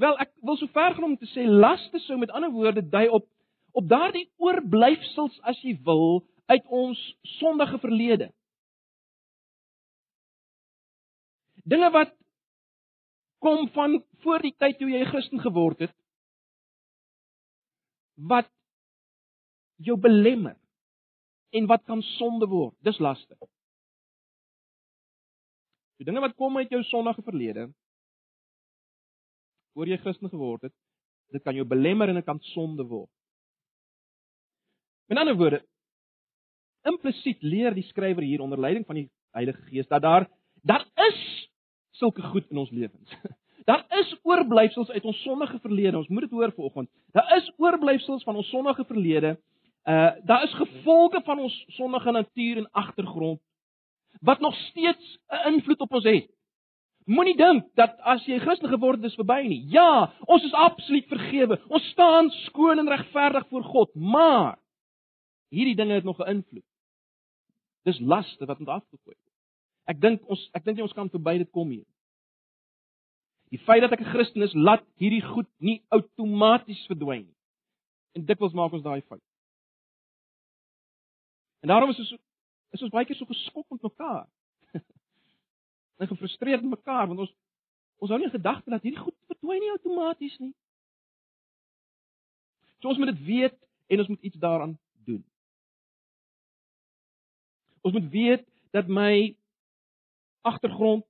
Wel, 0.00 0.16
ek 0.22 0.30
wil 0.40 0.56
so 0.56 0.70
ver 0.72 0.94
gaan 0.94 1.10
om 1.10 1.16
te 1.20 1.28
sê 1.32 1.44
laste 1.48 2.00
sou 2.06 2.16
met 2.18 2.32
ander 2.32 2.52
woorde 2.52 2.84
dui 2.84 3.08
op 3.08 3.28
op 3.72 3.88
daardie 3.88 4.26
oorblyfsels 4.36 5.38
as 5.48 5.60
jy 5.64 5.78
wil 5.84 6.20
uit 6.52 6.64
ons 6.68 7.00
sondige 7.38 7.78
verlede. 7.80 8.28
Dinge 11.62 11.90
wat 11.90 12.14
kom 13.42 13.68
van 13.74 14.04
voor 14.22 14.42
die 14.42 14.54
tyd 14.58 14.78
toe 14.78 14.90
jy 14.90 15.02
'n 15.02 15.10
Christen 15.10 15.40
geword 15.40 15.78
het 15.78 15.94
wat 18.14 18.50
jou 19.76 19.96
belemmer 19.98 20.58
en 21.50 21.66
wat 21.66 21.84
kan 21.84 22.02
sonde 22.02 22.46
word. 22.46 22.74
Dis 22.80 22.98
laste. 22.98 23.36
Die 25.98 26.04
dinge 26.04 26.20
wat 26.20 26.36
kom 26.36 26.56
uit 26.56 26.70
jou 26.70 26.82
sondige 26.82 27.22
verlede 27.22 27.72
voor 29.72 29.88
jy 29.88 29.96
Christen 29.96 30.28
geword 30.28 30.62
het, 30.62 30.74
dit 31.32 31.42
kan 31.42 31.54
jou 31.54 31.64
belemmer 31.64 32.08
en 32.08 32.14
dit 32.14 32.24
kan 32.24 32.40
sonde 32.40 32.84
word. 32.84 33.10
Met 35.08 35.18
ander 35.18 35.36
woorde, 35.36 35.62
implisiet 36.84 37.42
leer 37.42 37.74
die 37.74 37.86
skrywer 37.88 38.22
hier 38.22 38.40
onder 38.40 38.60
leiding 38.60 38.86
van 38.86 38.94
die 38.94 39.10
Heilige 39.32 39.62
Gees 39.70 39.88
dat 39.88 40.02
daar 40.02 40.28
daar 40.62 40.84
is 41.08 41.41
sulke 42.02 42.24
goed 42.32 42.50
in 42.50 42.60
ons 42.64 42.74
lewens. 42.74 43.16
Daar 43.68 43.86
is 44.00 44.10
oorblyfsels 44.26 44.90
uit 44.90 45.04
ons 45.06 45.22
sondige 45.22 45.60
verlede. 45.62 45.96
Ons 45.96 46.10
moet 46.10 46.26
dit 46.26 46.34
hoor 46.34 46.50
vanoggend. 46.56 46.88
Daar 47.14 47.36
is 47.36 47.52
oorblyfsels 47.62 48.24
van 48.26 48.36
ons 48.40 48.48
sondige 48.50 48.84
verlede 48.88 49.36
Uh 49.82 50.10
daar 50.24 50.42
is 50.42 50.54
gevolge 50.54 51.20
van 51.24 51.38
ons 51.38 51.64
sondige 51.66 52.10
natuur 52.10 52.56
en 52.56 52.70
agtergrond 52.70 53.40
wat 54.20 54.40
nog 54.40 54.54
steeds 54.54 55.18
'n 55.28 55.52
invloed 55.52 55.80
op 55.80 55.92
ons 55.92 56.04
het. 56.04 56.30
Moenie 57.04 57.36
dink 57.36 57.74
dat 57.74 57.98
as 57.98 58.24
jy 58.24 58.38
Christen 58.38 58.68
geword 58.68 58.96
het, 58.96 59.04
is 59.04 59.14
verby 59.14 59.42
nie. 59.46 59.64
Ja, 59.68 60.12
ons 60.24 60.44
is 60.44 60.52
absoluut 60.52 61.06
vergewe. 61.06 61.60
Ons 61.68 61.88
staan 61.88 62.30
skoon 62.30 62.78
en 62.78 62.88
regverdig 62.88 63.48
voor 63.48 63.64
God, 63.64 63.94
maar 63.94 64.58
hierdie 65.48 65.76
dinge 65.76 65.94
het 65.94 66.04
nog 66.04 66.18
'n 66.18 66.28
invloed. 66.28 66.64
Dis 67.82 67.98
laste 67.98 68.46
wat 68.46 68.58
moet 68.58 68.68
afgegooi 68.68 69.16
word. 69.16 69.21
Ek 69.90 69.98
dink 70.00 70.22
ons 70.30 70.42
ek 70.54 70.64
dink 70.64 70.78
nie 70.78 70.86
ons 70.86 70.94
kan 70.96 71.10
verby 71.10 71.38
dit 71.42 71.50
kom 71.50 71.70
hier. 71.70 71.86
Die 73.52 73.60
feit 73.66 73.82
dat 73.84 73.92
ek 73.92 74.00
'n 74.00 74.12
Christen 74.14 74.42
is, 74.42 74.54
laat 74.54 74.84
hierdie 74.96 75.22
goed 75.22 75.48
nie 75.58 75.82
outomaties 75.90 76.86
verdwyn 76.86 77.26
nie. 77.26 77.36
En 78.14 78.24
dikwels 78.24 78.52
maak 78.52 78.72
ons 78.72 78.82
daai 78.82 79.02
fout. 79.02 79.22
En 81.60 81.68
daarom 81.68 81.90
is 81.90 81.98
ons 81.98 82.14
is 82.72 82.82
ons 82.82 82.90
baie 82.90 83.04
keer 83.04 83.16
so 83.16 83.26
geskok 83.26 83.68
met 83.70 83.82
mekaar. 83.82 84.28
en 86.00 86.08
gefrustreerd 86.08 86.62
met 86.62 86.78
mekaar 86.78 87.06
want 87.06 87.20
ons 87.20 87.34
ons 88.02 88.10
hou 88.10 88.18
nie 88.18 88.26
in 88.26 88.38
gedagte 88.38 88.70
dat 88.70 88.82
hierdie 88.82 89.02
goed 89.02 89.16
verdwyn 89.30 89.60
nie 89.60 89.70
outomaties 89.70 90.38
nie. 90.38 90.54
So 92.80 92.88
ons 92.88 92.98
moet 92.98 93.12
dit 93.12 93.24
weet 93.26 93.58
en 93.88 93.98
ons 93.98 94.08
moet 94.08 94.22
iets 94.22 94.38
daaraan 94.42 94.78
doen. 95.06 95.22
Ons 97.82 97.94
moet 97.94 98.08
weet 98.10 98.48
dat 98.74 98.88
my 98.88 99.36
agtergrond 100.42 101.04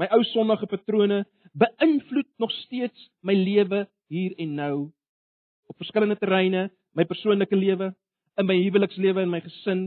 my 0.00 0.08
ou 0.16 0.22
sondige 0.24 0.66
patrone 0.66 1.24
beïnvloed 1.52 2.28
nog 2.40 2.52
steeds 2.62 3.10
my 3.20 3.34
lewe 3.36 3.84
hier 4.12 4.34
en 4.40 4.54
nou 4.54 4.76
op 5.72 5.76
verskillende 5.76 6.18
terreine, 6.20 6.70
my 6.92 7.04
persoonlike 7.08 7.56
lewe, 7.56 7.92
in 8.36 8.46
my 8.48 8.56
huwelikslewe 8.60 9.22
en 9.24 9.30
my 9.32 9.40
gesin, 9.44 9.84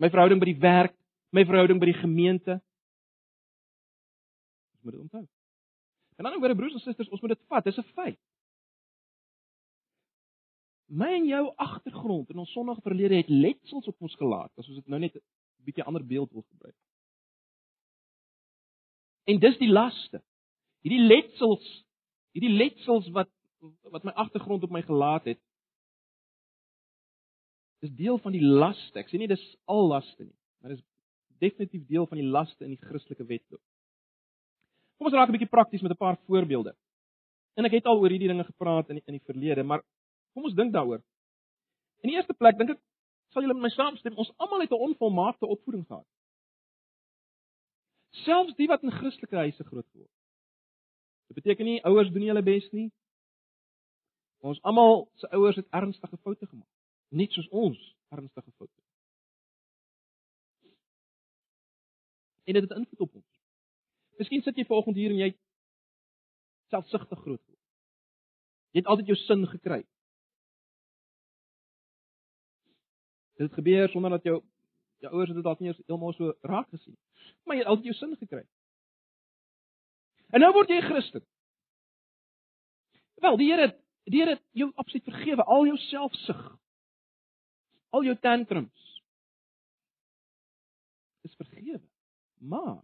my 0.00 0.08
verhouding 0.12 0.40
by 0.40 0.48
die 0.48 0.60
werk, 0.60 0.94
my 1.34 1.44
verhouding 1.44 1.80
by 1.80 1.90
die 1.90 1.98
gemeente. 1.98 2.58
Ons 4.74 4.84
moet 4.84 4.96
dit 4.96 5.02
onthou. 5.02 5.24
En 6.16 6.28
dan 6.28 6.38
oor 6.38 6.54
broers 6.56 6.78
en 6.78 6.84
susters, 6.84 7.10
ons 7.10 7.20
moet 7.24 7.34
dit 7.34 7.44
vat, 7.50 7.64
dis 7.64 7.78
'n 7.78 7.92
feit. 7.98 8.20
My 10.86 11.10
en 11.16 11.26
jou 11.26 11.44
agtergrond 11.56 12.30
in 12.30 12.38
ons 12.38 12.52
sondige 12.52 12.80
verlede 12.80 13.16
het 13.16 13.28
letsels 13.28 13.86
op 13.88 13.96
ons 14.00 14.14
gelaat, 14.14 14.52
as 14.58 14.68
ons 14.68 14.76
dit 14.76 14.88
nou 14.88 15.00
net 15.00 15.14
'n 15.16 15.20
bietjie 15.64 15.84
ander 15.84 16.06
beeld 16.06 16.32
wil 16.32 16.46
gebruik. 16.48 16.76
En 19.24 19.40
dis 19.40 19.58
die 19.58 19.70
laste. 19.70 20.20
Hierdie 20.84 21.04
letsels, 21.08 21.64
hierdie 22.36 22.52
letsels 22.52 23.08
wat 23.16 23.30
wat 23.88 24.04
my 24.04 24.12
agtergrond 24.20 24.62
op 24.66 24.72
my 24.74 24.82
gelaat 24.84 25.24
het, 25.24 25.38
dis 27.80 27.92
deel 27.96 28.18
van 28.20 28.34
die 28.34 28.42
laste. 28.44 28.98
Ek 29.00 29.08
sê 29.08 29.16
nie 29.16 29.28
dis 29.30 29.44
al 29.64 29.86
laste 29.88 30.26
nie, 30.26 30.34
maar 30.60 30.74
dis 30.74 30.82
definitief 31.40 31.86
deel 31.88 32.04
van 32.10 32.20
die 32.20 32.28
laste 32.28 32.66
in 32.66 32.74
die 32.74 32.88
Christelike 32.90 33.24
wetloop. 33.24 33.62
Kom 34.98 35.08
ons 35.08 35.16
raak 35.16 35.28
'n 35.28 35.36
bietjie 35.36 35.54
prakties 35.56 35.82
met 35.82 35.92
'n 35.92 36.02
paar 36.04 36.18
voorbeelde. 36.26 36.74
En 37.56 37.64
ek 37.64 37.72
het 37.78 37.86
al 37.86 38.00
oor 38.00 38.10
hierdie 38.10 38.28
dinge 38.28 38.44
gepraat 38.44 38.88
in 38.90 38.96
die, 38.96 39.04
in 39.06 39.18
die 39.18 39.26
verlede, 39.26 39.62
maar 39.62 39.82
kom 40.34 40.44
ons 40.44 40.54
dink 40.54 40.72
daaroor. 40.72 41.02
In 42.02 42.10
die 42.10 42.16
eerste 42.16 42.34
plek 42.34 42.58
dink 42.58 42.70
ek 42.70 42.80
sal 43.32 43.42
julle 43.42 43.54
met 43.54 43.62
my 43.62 43.72
saamstem, 43.74 44.16
ons 44.16 44.32
almal 44.36 44.60
het 44.60 44.70
'n 44.70 44.84
onvolmaakte 44.88 45.46
opvoeding 45.46 45.86
gehad. 45.86 46.06
Selfs 48.22 48.54
die 48.54 48.68
wat 48.70 48.82
in 48.86 48.94
Christelike 48.94 49.36
huise 49.36 49.64
groot 49.64 49.86
geword 49.90 50.10
het. 50.10 50.20
Dit 51.26 51.40
beteken 51.42 51.66
nie 51.66 51.82
ouers 51.82 52.12
doen 52.14 52.28
hulle 52.28 52.44
bes 52.46 52.68
nie. 52.70 52.90
Ons 54.44 54.60
almal 54.62 55.06
se 55.18 55.30
ouers 55.32 55.56
het 55.56 55.66
ernstige 55.72 56.16
foute 56.16 56.46
gemaak, 56.46 56.68
net 57.08 57.32
soos 57.32 57.48
ons 57.48 57.80
ernstige 58.12 58.52
foute. 58.52 58.82
En 62.44 62.52
dit 62.52 62.62
het 62.62 62.76
invloed 62.76 63.00
op 63.00 63.14
ons. 63.14 63.30
Miskien 64.20 64.42
sit 64.44 64.60
jy 64.60 64.66
vanoggend 64.68 65.00
hier 65.00 65.14
en 65.14 65.22
jy 65.22 65.30
selfsugtig 66.70 67.18
groot 67.24 67.40
geword. 67.40 67.60
Jy 68.74 68.82
het 68.82 68.90
altyd 68.92 69.10
jou 69.10 69.16
sin 69.22 69.46
gekry. 69.48 69.80
Dit 73.40 73.56
gebeur 73.56 73.88
sonder 73.90 74.14
dat 74.14 74.28
jou 74.28 74.42
jou 75.04 75.12
ouers 75.12 75.30
het 75.30 75.38
dit 75.38 75.46
dalk 75.46 75.60
nie 75.60 75.70
eens 75.70 75.80
heeltemal 75.86 76.14
so 76.16 76.34
raak 76.48 76.68
gesien. 76.72 76.96
Maar 77.44 77.56
jy 77.56 77.62
het 77.62 77.70
altyd 77.72 77.90
jou 77.90 77.96
sin 77.98 78.16
gekry. 78.20 78.44
En 80.34 80.42
nou 80.42 80.50
word 80.56 80.72
jy 80.72 80.80
Christen. 80.82 81.24
Wel, 83.22 83.38
die 83.40 83.50
Here 83.52 83.70
die 84.04 84.20
Here 84.20 84.38
jou 84.52 84.70
absoluut 84.76 85.06
vergewe 85.08 85.44
al 85.44 85.68
jou 85.70 85.76
selfsug. 85.88 86.42
Al 87.94 88.04
jou 88.08 88.16
tantrums. 88.20 88.88
Is 91.24 91.36
vergewe. 91.38 91.82
Maar 92.42 92.82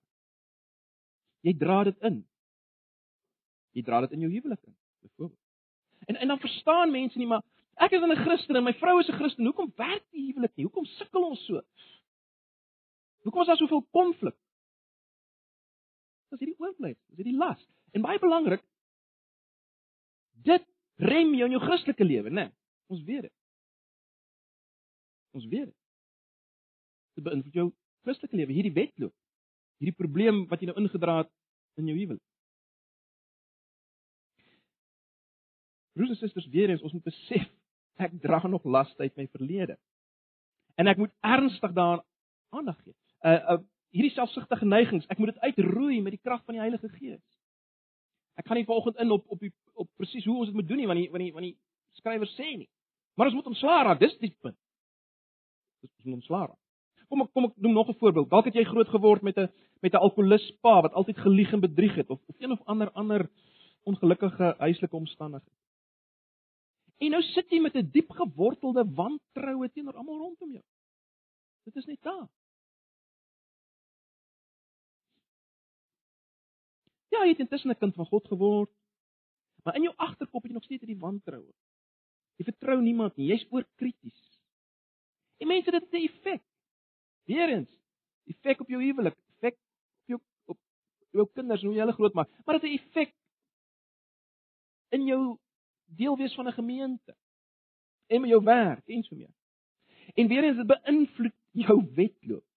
jy 1.44 1.56
dra 1.58 1.82
dit 1.88 2.06
in. 2.06 2.22
Jy 3.76 3.84
dra 3.86 4.00
dit 4.04 4.16
in 4.16 4.24
jou 4.24 4.30
huwelik 4.32 4.62
in, 4.66 4.76
byvoorbeeld. 5.04 5.38
En 6.10 6.16
en 6.16 6.32
dan 6.32 6.40
verstaan 6.42 6.90
mense 6.90 7.18
nie 7.18 7.28
maar 7.28 7.44
ek 7.80 7.92
is 7.96 8.02
'n 8.02 8.16
Christen 8.24 8.56
en 8.56 8.64
my 8.64 8.74
vrou 8.74 8.98
is 9.00 9.08
'n 9.08 9.18
Christen. 9.18 9.44
Hoekom 9.44 9.72
werk 9.76 10.04
die 10.10 10.26
huwelik 10.26 10.56
nie? 10.56 10.64
Hoekom 10.64 10.84
sukkel 10.84 11.24
ons 11.24 11.44
so? 11.46 11.62
Hoekom 13.20 13.40
is 13.40 13.46
daar 13.46 13.56
soveel 13.56 13.82
konflik? 13.90 14.36
Dis 16.30 16.40
hierdie 16.40 16.58
oorblyf, 16.62 16.96
dis 17.10 17.20
hierdie 17.20 17.36
las. 17.36 17.60
En 17.92 18.04
baie 18.04 18.20
belangrik, 18.22 18.62
dit 20.46 20.64
rem 21.02 21.34
jou 21.34 21.48
in 21.48 21.56
jou 21.56 21.62
Christelike 21.64 22.06
lewe, 22.06 22.30
né? 22.30 22.46
Ons 22.92 23.02
weet 23.04 23.26
dit. 23.26 23.34
Ons 25.36 25.46
weet 25.50 25.68
dit. 25.68 25.76
Dit 27.18 27.26
beïnvloed 27.26 27.58
jou 27.60 27.66
Christelike 28.06 28.38
lewe, 28.40 28.56
hierdie 28.56 28.76
wedloop. 28.76 29.14
Hierdie 29.82 29.96
probleem 29.96 30.44
wat 30.48 30.62
jy 30.62 30.70
nou 30.70 30.78
ingedra 30.80 31.20
het 31.22 31.32
in 31.80 31.90
jou 31.90 31.98
huwelik. 31.98 32.24
Broers 35.96 36.14
en 36.14 36.20
susters, 36.20 36.48
weer 36.54 36.70
eens, 36.70 36.84
ons 36.86 36.94
moet 36.94 37.04
besef 37.04 37.48
ek 38.00 38.14
dra 38.22 38.38
nog 38.48 38.64
las 38.64 38.92
uit 39.02 39.16
my 39.18 39.26
verlede. 39.34 39.76
En 40.80 40.88
ek 40.88 41.00
moet 41.02 41.12
ernstig 41.26 41.74
daaraan 41.76 42.06
aandag 42.56 42.78
gee 42.84 42.94
uh, 43.24 43.40
uh 43.54 43.58
hierdie 43.90 44.12
selfsugtige 44.14 44.66
neigings, 44.70 45.06
ek 45.10 45.18
moet 45.18 45.32
dit 45.34 45.40
uitroei 45.42 45.96
met 46.00 46.14
die 46.14 46.22
krag 46.22 46.44
van 46.46 46.54
die 46.54 46.62
Heilige 46.62 46.88
Gees. 46.94 47.22
Ek 48.38 48.46
gaan 48.46 48.60
nie 48.60 48.66
vanoggend 48.68 49.00
in 49.02 49.10
op 49.10 49.24
op 49.28 49.40
die 49.42 49.50
op 49.74 49.88
presies 49.98 50.24
hoe 50.24 50.36
ons 50.36 50.46
dit 50.46 50.54
moet 50.54 50.68
doen 50.68 50.78
nie, 50.78 50.86
want 50.86 51.00
die 51.00 51.10
want 51.10 51.24
die 51.24 51.32
want 51.34 51.48
die 51.48 51.56
skrywer 51.98 52.30
sê 52.36 52.52
nie. 52.56 52.68
Maar 53.18 53.32
ons 53.32 53.34
moet 53.40 53.50
ontslaa 53.50 53.82
raak, 53.88 54.00
dis 54.00 54.14
die 54.22 54.30
punt. 54.30 54.56
Dis 55.82 55.90
ons 55.90 56.06
moet 56.06 56.20
ontslaa 56.20 56.46
raak. 56.46 56.60
Kom 57.10 57.24
ek 57.24 57.32
kom 57.34 57.48
ek 57.50 57.56
noem 57.56 57.74
nog 57.74 57.90
'n 57.90 57.98
voorbeeld. 57.98 58.30
Dalk 58.30 58.46
het 58.46 58.54
jy 58.54 58.64
groot 58.64 58.88
geword 58.88 59.22
met 59.22 59.36
'n 59.38 59.48
met 59.82 59.92
'n 59.92 60.04
alkolikus 60.06 60.50
pa 60.62 60.80
wat 60.82 60.92
altyd 60.92 61.18
gelieg 61.18 61.52
en 61.52 61.60
bedrieg 61.60 61.94
het 61.94 62.10
of 62.10 62.20
of 62.26 62.36
een 62.38 62.52
of 62.52 62.62
ander 62.64 62.90
ander 62.92 63.28
ongelukkige 63.82 64.54
huislike 64.58 64.96
omstandighede. 64.96 65.56
En 66.98 67.10
nou 67.10 67.22
sit 67.22 67.50
jy 67.50 67.60
met 67.60 67.74
'n 67.74 67.90
diep 67.90 68.10
gewortelde 68.10 68.84
wantroue 68.94 69.70
teenoor 69.70 69.96
almal 69.96 70.18
rondom 70.18 70.52
jou. 70.52 70.64
Dit 71.64 71.76
is 71.76 71.84
net 71.84 72.02
daar. 72.02 72.28
Ja, 77.10 77.24
jy 77.24 77.34
het 77.34 77.42
intussen 77.44 77.70
'n 77.70 77.78
kind 77.78 77.94
van 77.94 78.06
God 78.06 78.26
geword. 78.26 78.70
Maar 79.64 79.76
in 79.76 79.82
jou 79.82 79.94
agterkop 79.96 80.42
het 80.42 80.50
jy 80.50 80.56
nog 80.56 80.64
steeds 80.64 80.84
hierdie 80.84 81.00
wantroue. 81.00 81.52
Jy 82.36 82.44
vertrou 82.44 82.80
niemand 82.82 83.16
nie. 83.16 83.26
Jy's 83.26 83.46
oorkrities. 83.50 84.40
En 85.38 85.46
mense 85.46 85.70
dit 85.70 85.82
het 85.82 85.92
'n 85.92 86.04
effek. 86.04 86.42
Weerens, 87.24 87.70
effek 88.24 88.60
op 88.60 88.68
jou 88.68 88.82
huwelik, 88.82 89.16
effek 89.28 89.54
op 89.54 90.06
jou 90.06 90.20
op 90.44 90.58
jou 91.10 91.26
kinders, 91.34 91.62
hoe 91.62 91.72
jy 91.72 91.80
hulle 91.80 91.92
grootmaak, 91.92 92.28
maar 92.44 92.58
dit 92.58 92.62
het 92.62 92.70
'n 92.70 92.78
effek 92.78 93.14
in 94.90 95.06
jou 95.06 95.38
deel 95.84 96.16
wees 96.16 96.34
van 96.34 96.46
'n 96.46 96.52
gemeente 96.52 97.16
en 98.06 98.20
met 98.20 98.30
jou 98.30 98.44
werk 98.44 98.88
en 98.88 99.02
so 99.02 99.16
meer. 99.16 99.34
En 100.14 100.28
weer 100.28 100.44
eens 100.44 100.56
dit 100.56 100.66
beïnvloed 100.66 101.34
jou 101.50 101.90
wedloop. 101.94 102.49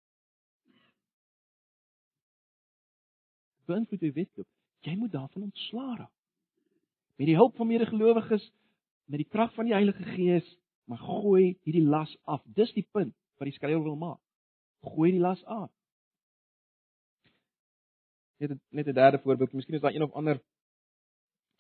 Beïnvloed 3.74 4.06
jou 4.06 4.14
wedloop. 4.16 4.50
Jy 4.84 4.96
moet 5.00 5.12
daarvan 5.12 5.50
ontslaa 5.50 5.96
raak. 5.96 6.12
Met 7.18 7.30
die 7.30 7.38
hulp 7.38 7.56
van 7.56 7.70
medegelowiges, 7.70 8.46
met 9.06 9.22
die 9.22 9.30
krag 9.30 9.54
van 9.54 9.70
die 9.70 9.76
Heilige 9.76 10.04
Gees, 10.16 10.48
maar 10.90 11.00
gooi 11.00 11.58
hierdie 11.64 11.86
las 11.86 12.12
af. 12.24 12.42
Dis 12.46 12.74
die 12.76 12.88
punt 12.92 13.14
wat 13.40 13.50
die 13.50 13.56
skrywer 13.56 13.84
wil 13.84 14.00
maak. 14.00 14.20
Gooi 14.84 15.12
die 15.16 15.22
las 15.24 15.44
af. 15.46 15.72
Net 18.42 18.58
net 18.70 18.88
'n 18.88 18.94
derde 18.94 19.20
voorbeeld, 19.24 19.54
miskien 19.54 19.76
is 19.76 19.82
daar 19.82 19.94
een 19.94 20.04
of 20.04 20.12
ander 20.12 20.42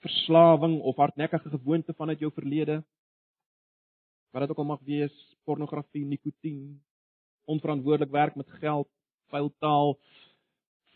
verslawing 0.03 0.81
of 0.81 0.95
hardnekkige 0.95 1.49
gewoonte 1.49 1.93
vanuit 1.93 2.19
jou 2.19 2.31
verlede. 2.31 2.83
Wat 4.31 4.41
dit 4.41 4.49
ook 4.49 4.57
al 4.57 4.71
mag 4.73 4.81
wees, 4.81 5.37
pornografie, 5.43 6.05
nikotien, 6.05 6.83
onverantwoordelik 7.45 8.11
werk 8.11 8.35
met 8.35 8.49
geld, 8.49 8.89
vuil 9.27 9.53
taal, 9.57 9.99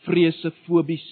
vrese, 0.06 0.51
fobies. 0.66 1.06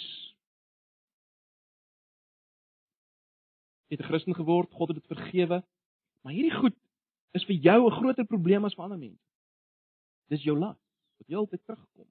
Jy 3.87 3.97
het 3.97 4.05
'n 4.05 4.09
Christen 4.09 4.35
geword, 4.35 4.71
God 4.71 4.87
het 4.87 4.97
dit 4.97 5.17
vergewe. 5.17 5.63
Maar 6.21 6.33
hierdie 6.33 6.57
goed 6.57 6.75
is 7.31 7.45
vir 7.45 7.55
jou 7.55 7.85
'n 7.85 7.91
groter 7.91 8.25
probleem 8.25 8.65
as 8.65 8.73
vir 8.73 8.83
ander 8.83 8.97
mense. 8.97 9.23
Dis 10.29 10.43
jou 10.43 10.57
las 10.57 10.77
wat 11.17 11.27
heeltyd 11.27 11.65
terugkom. 11.65 12.07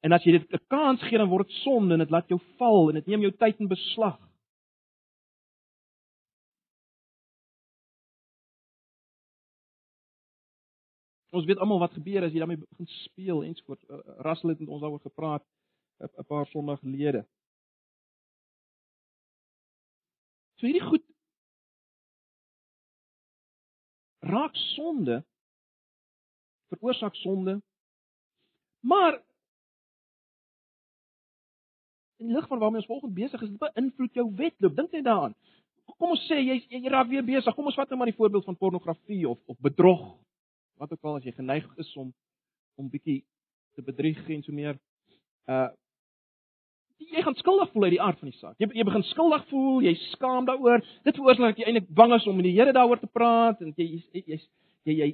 En 0.00 0.12
as 0.12 0.24
jy 0.24 0.32
dit 0.32 0.52
'n 0.52 0.66
kans 0.68 1.02
gee, 1.02 1.18
dan 1.18 1.28
word 1.28 1.46
dit 1.46 1.56
sonde 1.56 1.92
en 1.92 1.98
dit 1.98 2.10
laat 2.10 2.28
jou 2.28 2.40
val 2.56 2.88
en 2.88 2.94
dit 2.94 3.06
neem 3.06 3.20
jou 3.20 3.32
tyd 3.32 3.60
in 3.60 3.68
beslag. 3.68 4.18
Ons 11.36 11.44
weet 11.44 11.58
almal 11.58 11.78
wat 11.78 11.92
gebeur 11.92 12.24
as 12.24 12.32
jy 12.32 12.38
daarmee 12.38 12.62
begin 12.62 12.86
speel 12.86 13.42
ensovoorts. 13.44 13.84
Uh, 13.90 13.98
Russell 14.24 14.50
het 14.50 14.60
met 14.60 14.68
ons 14.68 14.80
daaroor 14.80 15.00
gepraat. 15.00 15.44
'n 15.98 16.24
paar 16.26 16.46
sondae 16.46 16.76
gelede. 16.76 17.26
So 20.56 20.66
hierdie 20.66 20.88
goed 20.88 21.04
raak 24.26 24.56
sonde 24.56 25.24
veroorsaak 26.68 27.14
sonde. 27.14 27.62
Maar 28.80 29.22
in 32.16 32.32
lig 32.32 32.46
van 32.46 32.58
waarmee 32.58 32.78
ons 32.78 32.86
volgens 32.86 33.12
besig 33.12 33.42
is, 33.42 33.48
dit 33.48 33.58
beïnvloed 33.58 34.14
jou 34.14 34.34
wedloop. 34.34 34.76
Dink 34.76 34.90
net 34.90 35.04
daaraan. 35.04 35.34
Kom 35.96 36.10
ons 36.10 36.26
sê 36.28 36.38
jy 36.42 36.58
jy 36.68 36.88
raak 36.90 37.08
weer 37.08 37.24
besig. 37.24 37.54
Kom 37.54 37.68
ons 37.70 37.78
vat 37.78 37.88
nou 37.88 37.98
maar 37.98 38.10
die 38.10 38.18
voorbeeld 38.18 38.44
van 38.44 38.56
pornografie 38.56 39.28
of 39.28 39.38
of 39.46 39.58
bedrog. 39.62 40.04
Wat 40.76 40.92
ook 40.92 41.04
al 41.04 41.20
as 41.20 41.24
jy 41.24 41.32
geneig 41.32 41.66
is 41.76 41.96
om 41.96 42.14
om 42.76 42.90
bietjie 42.92 43.24
te 43.74 43.82
bedrieg 43.82 44.18
en 44.28 44.42
so 44.42 44.52
meer. 44.52 44.78
Uh 45.46 45.68
jy 46.98 47.22
gaan 47.22 47.36
skuldig 47.38 47.70
voel 47.72 47.86
uit 47.86 47.94
die 47.96 48.02
aard 48.02 48.18
van 48.20 48.30
die 48.30 48.38
saak. 48.38 48.56
Jy 48.60 48.68
jy 48.78 48.84
begin 48.88 49.04
skuldig 49.10 49.44
voel, 49.50 49.84
jy 49.84 49.94
skaam 50.10 50.48
daaroor. 50.48 50.82
Dit 51.06 51.18
veroorsaak 51.18 51.54
dat 51.54 51.62
jy 51.62 51.68
eintlik 51.70 51.88
bang 52.00 52.14
is 52.16 52.26
om 52.26 52.36
met 52.38 52.48
die 52.48 52.56
Here 52.56 52.74
daaroor 52.76 53.00
te 53.00 53.10
praat 53.10 53.60
en 53.64 53.72
jy 53.76 54.02
jy 54.12 54.22
jy 54.26 54.40
jy 54.86 54.96
jy 54.96 55.08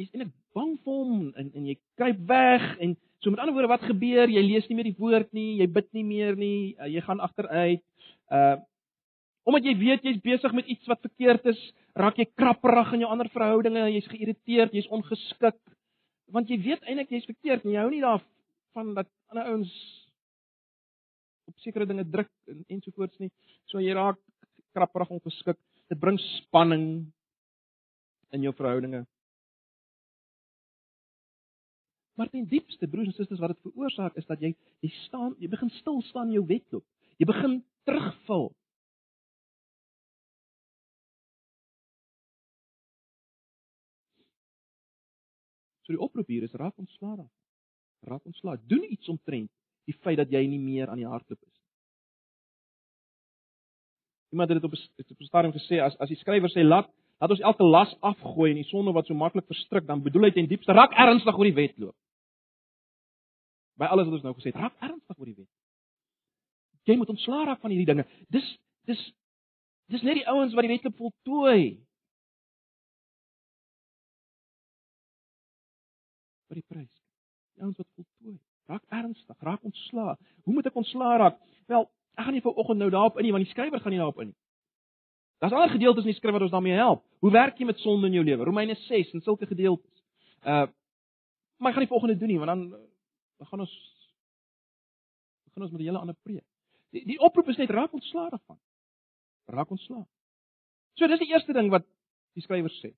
jy's 0.00 0.10
eintlik 0.12 0.32
bang 0.56 0.74
vir 0.84 0.98
hom 0.98 1.32
en 1.36 1.52
en 1.52 1.70
jy 1.70 1.76
kruip 2.00 2.20
weg 2.28 2.66
en 2.80 2.96
so 3.22 3.30
met 3.30 3.42
ander 3.42 3.54
woorde 3.54 3.70
wat 3.70 3.86
gebeur? 3.86 4.32
Jy 4.32 4.42
lees 4.42 4.68
nie 4.68 4.76
meer 4.78 4.90
die 4.90 4.98
woord 4.98 5.32
nie, 5.36 5.60
jy 5.60 5.68
bid 5.70 5.88
nie 5.94 6.04
meer 6.04 6.36
nie, 6.36 6.74
uh, 6.80 6.88
jy 6.90 7.04
gaan 7.06 7.22
agteruit. 7.22 7.84
Uh 8.30 8.58
omdat 9.42 9.64
jy 9.66 9.72
weet 9.74 10.04
jy's 10.06 10.20
besig 10.22 10.52
met 10.54 10.68
iets 10.70 10.86
wat 10.86 11.00
verkeerd 11.02 11.48
is, 11.50 11.58
raak 11.98 12.14
jy 12.14 12.28
krapperig 12.38 12.92
in 12.94 13.00
jou 13.02 13.08
ander 13.10 13.26
verhoudinge, 13.34 13.88
jy's 13.90 14.06
geïrriteerd, 14.06 14.70
jy's 14.70 14.86
ongeskik 14.94 15.58
want 16.32 16.50
jy 16.50 16.58
weet 16.64 16.86
eintlik 16.86 17.10
jy's 17.12 17.28
verkeerd 17.28 17.66
en 17.66 17.74
jy 17.74 17.80
hou 17.82 17.90
nie 17.92 18.04
daarvan 18.04 18.94
dat 18.96 19.10
ander 19.32 19.50
ouens 19.52 19.72
op 21.44 21.58
sekere 21.58 21.86
dinge 21.86 22.04
druk 22.08 22.30
en 22.50 22.64
ensovoorts 22.76 23.18
nie. 23.22 23.30
So 23.70 23.80
jy 23.82 23.94
raak 23.96 24.20
krapperig 24.76 25.10
ongeskik. 25.10 25.58
Dit 25.90 26.00
bring 26.00 26.18
spanning 26.20 26.86
in 28.32 28.46
jou 28.46 28.54
verhoudinge. 28.56 29.04
Maar 32.16 32.28
ten 32.28 32.46
diepste 32.48 32.88
broers 32.88 33.06
en 33.06 33.12
susters 33.16 33.40
wat 33.40 33.54
dit 33.54 33.60
veroorsaak 33.66 34.16
is 34.20 34.26
dat 34.28 34.40
jy 34.40 34.54
jy 34.84 34.90
staan, 35.06 35.34
jy 35.40 35.48
begin 35.48 35.70
stil 35.78 36.02
staan 36.08 36.28
in 36.30 36.40
jou 36.40 36.46
wedloop. 36.46 36.84
Jy 37.18 37.28
begin 37.28 37.62
terugval. 37.88 38.50
So 45.82 45.94
die 45.94 46.00
oproep 46.00 46.28
hier 46.30 46.44
is 46.46 46.54
raak 46.56 46.78
ontslae 46.78 47.16
dan. 47.16 47.30
Raak 48.06 48.24
ontslae. 48.28 48.60
Doen 48.70 48.86
iets 48.92 49.08
omtrent 49.08 49.50
die 49.88 49.96
feit 50.02 50.18
dat 50.20 50.30
jy 50.30 50.42
nie 50.46 50.60
meer 50.62 50.90
aan 50.90 51.00
die 51.00 51.08
hardloop 51.08 51.40
is 51.40 51.48
nie. 51.48 51.60
Iemand 54.32 54.50
het 54.50 54.62
dit 54.62 54.70
op 55.10 55.20
'n 55.20 55.24
stadium 55.24 55.52
gesê 55.52 55.80
as 55.80 55.96
as 55.98 56.08
die 56.08 56.16
skrywer 56.16 56.50
sê 56.50 56.62
laat 56.64 56.88
laat 57.18 57.30
ons 57.30 57.40
elke 57.40 57.64
las 57.64 57.96
afgooi 58.00 58.50
en 58.50 58.56
die 58.56 58.70
sonde 58.70 58.92
wat 58.92 59.06
so 59.06 59.14
maklik 59.14 59.46
verstrik, 59.46 59.86
dan 59.86 60.02
bedoel 60.02 60.22
hy 60.22 60.30
ten 60.30 60.48
diepste 60.48 60.72
raak 60.72 60.92
ernstig 60.92 61.36
oor 61.38 61.44
die 61.44 61.54
wedloop. 61.54 61.94
By 63.78 63.84
alles 63.84 64.06
wat 64.06 64.14
ons 64.14 64.22
nou 64.22 64.34
gesê 64.34 64.50
het, 64.50 64.56
raak 64.56 64.74
ernstig 64.80 65.18
oor 65.18 65.26
die 65.26 65.36
wet. 65.36 65.48
Jy 66.84 66.96
moet 66.96 67.08
ontslaa 67.14 67.44
raak 67.44 67.60
van 67.60 67.70
hierdie 67.70 67.86
dinge. 67.86 68.06
Dis 68.28 68.58
dis 68.90 69.02
dis 69.86 70.02
net 70.02 70.14
die 70.14 70.26
ouens 70.26 70.54
wat 70.54 70.66
die 70.66 70.74
wedloop 70.74 70.96
voltooi. 70.96 71.62
Vir 76.48 76.60
die 76.60 76.66
prys. 76.68 76.90
Die 77.54 77.62
ouens 77.62 77.78
wat 77.78 77.88
voltooi. 77.94 78.40
Raak 78.70 78.84
ernstig, 78.88 79.36
raak 79.40 79.64
ontslaa. 79.64 80.16
Hoe 80.44 80.54
moet 80.54 80.66
ek 80.66 80.78
ontslaa 80.78 81.16
raak? 81.18 81.40
Wel, 81.66 81.88
ek 82.14 82.24
gaan 82.24 82.36
nie 82.36 82.44
vir 82.44 82.58
oggend 82.60 82.78
nou 82.78 82.90
daarop 82.90 83.18
in 83.18 83.26
nie, 83.26 83.32
want 83.34 83.44
die 83.44 83.52
skrywer 83.52 83.80
gaan 83.80 83.94
nie 83.94 84.00
daarop 84.00 84.20
in 84.20 84.30
nie. 84.30 84.38
Daar's 85.42 85.52
ander 85.52 85.72
gedeeltes 85.74 86.04
in 86.04 86.12
die 86.12 86.18
skrif 86.18 86.32
wat 86.36 86.44
ons 86.46 86.54
daarmee 86.54 86.76
help. 86.78 87.02
Hoe 87.18 87.30
werk 87.34 87.58
jy 87.58 87.66
met 87.66 87.80
sonde 87.82 88.06
in 88.06 88.14
jou 88.14 88.22
lewe? 88.24 88.44
Romeine 88.46 88.76
6 88.84 89.10
en 89.16 89.24
sulke 89.26 89.46
gedeeltes. 89.50 90.04
Uh 90.46 90.68
maar 91.62 91.70
ek 91.70 91.76
gaan 91.76 91.84
nie 91.84 91.94
volgende 91.94 92.16
doen 92.18 92.28
nie, 92.28 92.38
want 92.38 92.50
dan 92.50 92.62
dan 93.38 93.46
gaan 93.46 93.60
ons 93.60 93.74
begin 95.46 95.62
ons 95.62 95.72
met 95.72 95.80
'n 95.80 95.84
hele 95.84 95.98
ander 95.98 96.16
preek. 96.22 96.46
Die 96.90 97.04
die 97.06 97.18
oproep 97.18 97.48
is 97.48 97.56
net 97.56 97.70
raak 97.70 97.92
ontslaa 97.92 98.28
daarvan. 98.30 98.58
Raak 99.46 99.70
ontslaa. 99.70 100.06
So 100.94 101.06
dis 101.06 101.18
die 101.18 101.32
eerste 101.32 101.52
ding 101.52 101.70
wat 101.70 101.86
die 102.34 102.42
skrywer 102.42 102.70
sê. 102.70 102.94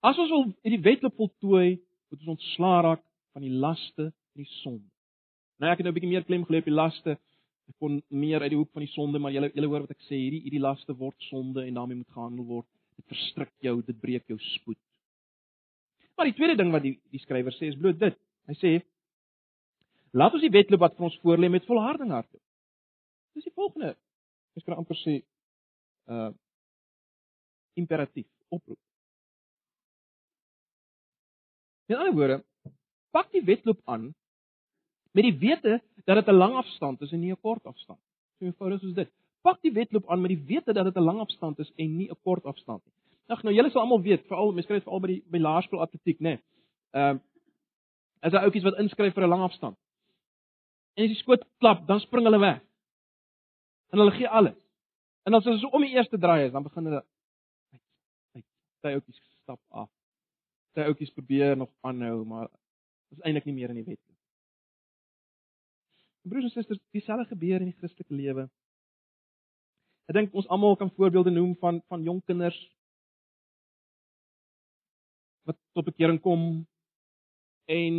As 0.00 0.18
ons 0.18 0.30
wil 0.30 0.44
hierdie 0.62 0.82
wetloop 0.82 1.14
voltooi, 1.16 1.80
moet 2.10 2.20
ons 2.20 2.34
ontslaa 2.36 2.80
raak 2.80 3.02
van 3.32 3.42
die 3.42 3.50
laste 3.50 4.12
die 4.38 4.48
sonde. 4.62 4.88
Nou 5.62 5.70
ek 5.70 5.78
het 5.78 5.86
nou 5.86 5.92
'n 5.92 5.98
bietjie 5.98 6.12
meer 6.12 6.24
klem 6.24 6.44
gelê 6.46 6.58
op 6.58 6.70
die 6.70 6.80
laste. 6.80 7.18
Ek 7.68 7.76
kon 7.78 8.02
meer 8.08 8.42
uit 8.42 8.50
die 8.50 8.58
hoek 8.58 8.72
van 8.72 8.82
die 8.84 8.92
sonde, 8.92 9.18
maar 9.18 9.32
julle 9.32 9.50
julle 9.54 9.66
hoor 9.66 9.84
wat 9.86 9.90
ek 9.90 10.02
sê, 10.08 10.16
hierdie 10.16 10.42
hierdie 10.44 10.60
laste 10.60 10.92
word 10.92 11.16
sonde 11.30 11.64
en 11.66 11.74
daarmee 11.74 11.96
moet 11.96 12.16
gehandel 12.16 12.44
word. 12.44 12.66
Dit 12.96 13.06
verstrik 13.06 13.52
jou, 13.60 13.82
dit 13.82 14.00
breek 14.00 14.26
jou 14.28 14.38
spoed. 14.38 14.78
Maar 16.16 16.26
die 16.26 16.34
tweede 16.34 16.56
ding 16.56 16.72
wat 16.72 16.82
die 16.82 17.00
die 17.10 17.20
skrywer 17.20 17.52
sê 17.52 17.70
is 17.70 17.78
bloot 17.78 17.98
dit. 17.98 18.16
Hy 18.46 18.54
sê 18.54 18.72
laat 20.12 20.34
ons 20.34 20.42
die 20.42 20.52
wedloop 20.52 20.80
wat 20.80 20.96
vir 20.96 21.04
ons 21.08 21.20
voorlê 21.22 21.50
met 21.50 21.66
volharding 21.66 22.10
hardloop. 22.10 22.42
Dis 23.34 23.44
die 23.44 23.54
volgende. 23.54 23.96
Ek 24.54 24.64
kan 24.66 24.78
amper 24.78 24.98
sê 25.02 25.22
uh 26.06 26.30
imperatief, 27.74 28.28
oproep. 28.54 28.78
In 31.90 31.96
ander 31.96 32.14
woorde, 32.14 32.36
pak 33.10 33.32
die 33.34 33.42
wedloop 33.42 33.80
aan 33.90 34.12
met 35.14 35.24
die 35.24 35.36
wete 35.38 35.80
dat 36.04 36.16
dit 36.16 36.28
'n 36.28 36.38
lang 36.38 36.54
afstand 36.54 37.00
is 37.00 37.12
en 37.12 37.20
nie 37.20 37.32
'n 37.32 37.40
kort 37.40 37.64
afstand. 37.66 38.00
So 38.38 38.44
eenvoudig 38.44 38.80
soos 38.80 38.94
dit. 38.94 39.10
Pak 39.42 39.62
die 39.62 39.72
wedloop 39.72 40.10
aan 40.10 40.20
met 40.20 40.28
die 40.28 40.44
wete 40.46 40.72
dat 40.72 40.84
dit 40.84 40.96
'n 40.96 41.04
lang 41.04 41.20
afstand 41.20 41.58
is 41.58 41.72
en 41.76 41.96
nie 41.96 42.10
'n 42.10 42.18
kort 42.22 42.44
afstand 42.44 42.84
nie. 42.84 42.94
Ag 43.26 43.42
nou, 43.42 43.54
julle 43.54 43.70
sal 43.70 43.80
almal 43.80 44.02
weet, 44.02 44.26
veral 44.26 44.52
mense 44.52 44.66
kry 44.66 44.76
dit 44.76 44.84
veral 44.84 45.00
by 45.00 45.06
die 45.06 45.22
by 45.30 45.38
laerskool 45.38 45.80
atletiek, 45.80 46.18
né? 46.20 46.28
Nee. 46.28 46.38
Ehm 46.92 47.16
uh, 47.16 47.20
as 48.20 48.32
daar 48.32 48.42
ouppies 48.42 48.62
wat 48.62 48.78
inskryf 48.78 49.14
vir 49.14 49.24
'n 49.24 49.28
lang 49.28 49.42
afstand. 49.42 49.76
En 50.94 51.04
as 51.04 51.10
die 51.10 51.22
skoot 51.22 51.44
klap, 51.58 51.86
dan 51.86 52.00
spring 52.00 52.24
hulle 52.24 52.38
weg. 52.38 52.60
En 53.90 53.98
hulle 53.98 54.10
gee 54.10 54.28
alles. 54.28 54.54
En 55.24 55.34
as 55.34 55.44
hulle 55.44 55.70
om 55.70 55.82
die 55.82 55.94
eerste 55.94 56.18
draai 56.18 56.46
is, 56.46 56.52
dan 56.52 56.62
begin 56.62 56.84
hulle 56.84 57.04
uit. 58.34 58.44
Sy 58.80 58.88
ouppies 58.88 59.20
stap 59.42 59.60
af 59.70 59.88
sy 60.74 60.86
ouetjies 60.88 61.14
probeer 61.14 61.56
nog 61.56 61.70
aanhou, 61.86 62.24
maar 62.26 62.48
is 63.14 63.22
eintlik 63.22 63.46
nie 63.48 63.56
meer 63.60 63.72
in 63.72 63.80
die 63.80 63.86
wet 63.86 64.00
nie. 64.00 64.13
Broers 66.24 66.44
en 66.48 66.50
susters, 66.54 66.80
dieselfde 66.96 67.26
gebeur 67.28 67.60
in 67.60 67.68
die 67.68 67.78
Christelike 67.78 68.14
lewe. 68.16 68.46
Ek 70.08 70.16
dink 70.16 70.36
ons 70.36 70.48
almal 70.52 70.76
kan 70.80 70.92
voorbeelde 70.96 71.32
noem 71.32 71.54
van 71.60 71.80
van 71.88 72.04
jong 72.04 72.20
kinders 72.28 72.56
wat 75.44 75.58
tot 75.76 75.84
bekering 75.88 76.20
kom 76.24 76.64
en 77.68 77.98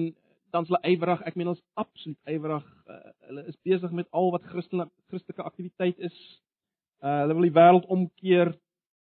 dan 0.54 0.66
hulle 0.70 0.80
ywerig, 0.88 1.22
ek 1.28 1.38
meen 1.38 1.52
ons 1.52 1.62
absoluut 1.78 2.32
ywerig. 2.32 2.66
Uh, 2.88 3.14
hulle 3.28 3.44
is 3.52 3.58
besig 3.68 3.94
met 3.94 4.08
al 4.16 4.32
wat 4.34 4.46
Christelike 4.50 4.94
Christelike 5.12 5.46
aktiwiteit 5.46 6.02
is. 6.10 6.18
Uh, 7.04 7.26
hulle 7.26 7.36
wil 7.38 7.48
die 7.50 7.58
wêreld 7.58 7.90
omkeer. 7.92 8.54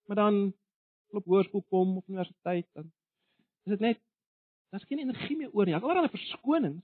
Maar 0.07 0.23
dan 0.23 0.39
op 1.15 1.27
hoërskool 1.29 1.63
kom 1.71 1.97
of 1.99 2.07
universiteit 2.07 2.67
dan 2.75 2.89
is 3.67 3.75
dit 3.75 3.83
net 3.83 3.99
daar's 4.71 4.87
geen 4.87 4.99
energie 4.99 5.37
meer 5.37 5.51
oor 5.55 5.67
nie. 5.67 5.75
Al 5.75 5.95
daai 5.95 6.11
verskonings 6.11 6.83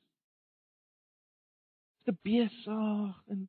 te 2.04 2.16
besig 2.22 3.24
en 3.28 3.44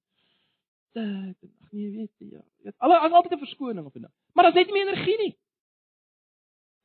dit 0.94 1.38
ag 1.42 1.70
nee, 1.72 1.90
weet 1.90 2.12
jy 2.18 2.28
ja. 2.36 2.42
Jy 2.62 2.70
het 2.70 2.78
al 2.78 2.94
altyd 2.94 3.32
'n 3.34 3.44
verskoning 3.46 3.86
op 3.86 3.94
en 3.94 4.06
dan. 4.06 4.12
Maar 4.32 4.44
daar's 4.44 4.56
net 4.56 4.66
nie 4.66 4.74
meer 4.74 4.88
energie 4.88 5.18
nie. 5.18 5.34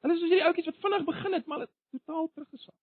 Hulle 0.02 0.14
is 0.14 0.20
soos 0.20 0.30
hierdie 0.30 0.46
ouetjies 0.48 0.66
wat 0.66 0.82
vinnig 0.84 1.06
begin 1.06 1.34
het, 1.34 1.46
maar 1.46 1.60
dit 1.60 1.72
totaal 1.92 2.32
teruggesak. 2.34 2.76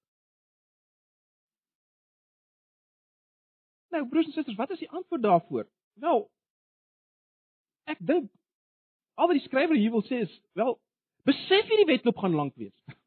Nou 3.88 4.08
broers 4.08 4.26
en 4.26 4.32
susters, 4.32 4.56
wat 4.56 4.70
is 4.70 4.78
die 4.78 4.90
antwoord 4.90 5.22
daarvoor? 5.22 5.68
Wel 5.94 6.30
ek 7.84 7.98
dink 8.02 8.30
al 9.14 9.30
wat 9.30 9.38
die 9.38 9.46
skrywer 9.46 9.78
hier 9.78 9.90
wil 9.94 10.02
sê 10.02 10.20
is 10.26 10.40
wel 10.58 10.74
besef 11.28 11.70
jy 11.70 11.76
die 11.82 11.90
wedloop 11.92 12.18
gaan 12.18 12.34
lank 12.34 12.54
wees. 12.60 12.74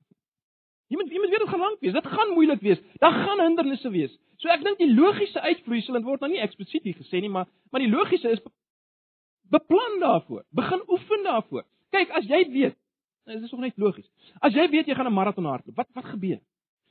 Jy 0.90 0.98
moet 0.98 1.12
jy 1.14 1.22
moet 1.22 1.30
weet 1.34 1.44
dit 1.46 1.52
gaan 1.52 1.64
lank 1.64 1.80
wees. 1.86 1.94
Dit 1.94 2.08
gaan 2.08 2.34
moeilik 2.34 2.62
wees. 2.66 2.80
Daar 3.04 3.14
gaan 3.14 3.44
hindernisse 3.46 3.90
wees. 3.94 4.14
So 4.42 4.50
ek 4.50 4.64
dink 4.66 4.80
die 4.82 4.90
logiese 4.90 5.42
uitvloeisel 5.42 6.00
en 6.00 6.06
word 6.08 6.24
nou 6.24 6.32
nie 6.32 6.42
eksplisiet 6.42 6.86
hier 6.88 6.98
gesê 6.98 7.22
nie, 7.22 7.30
maar 7.30 7.48
maar 7.72 7.84
die 7.84 7.92
logiese 7.92 8.32
is 8.34 8.42
beplan 9.54 10.00
daarvoor. 10.02 10.46
Begin 10.56 10.82
oefen 10.88 11.26
daarvoor. 11.26 11.66
Kyk, 11.94 12.12
as 12.18 12.28
jy 12.30 12.44
weet, 12.54 12.78
dit 13.30 13.44
is 13.44 13.52
nog 13.52 13.62
net 13.66 13.78
logies. 13.82 14.08
As 14.42 14.54
jy 14.54 14.68
weet 14.70 14.88
jy 14.88 14.96
gaan 14.96 15.10
'n 15.10 15.14
maraton 15.14 15.46
hardloop, 15.46 15.76
wat 15.76 15.90
wat 15.94 16.06
gebeur? 16.06 16.40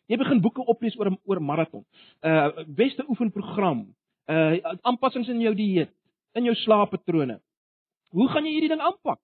Jy 0.08 0.16
begin 0.16 0.40
boeke 0.40 0.64
oplees 0.64 0.96
oor 0.98 1.11
oor 1.24 1.40
maraton. 1.40 1.84
Uh 2.22 2.64
beste 2.66 3.04
oefenprogram, 3.08 3.87
uh 4.28 4.76
aanpassings 4.82 5.28
in 5.28 5.40
jou 5.40 5.54
dieet, 5.54 5.90
in 6.34 6.44
jou 6.44 6.54
slaappatrone. 6.54 7.40
Hoe 8.11 8.28
gaan 8.28 8.44
jy 8.44 8.52
hierdie 8.52 8.68
ding 8.68 8.80
aanpak? 8.80 9.20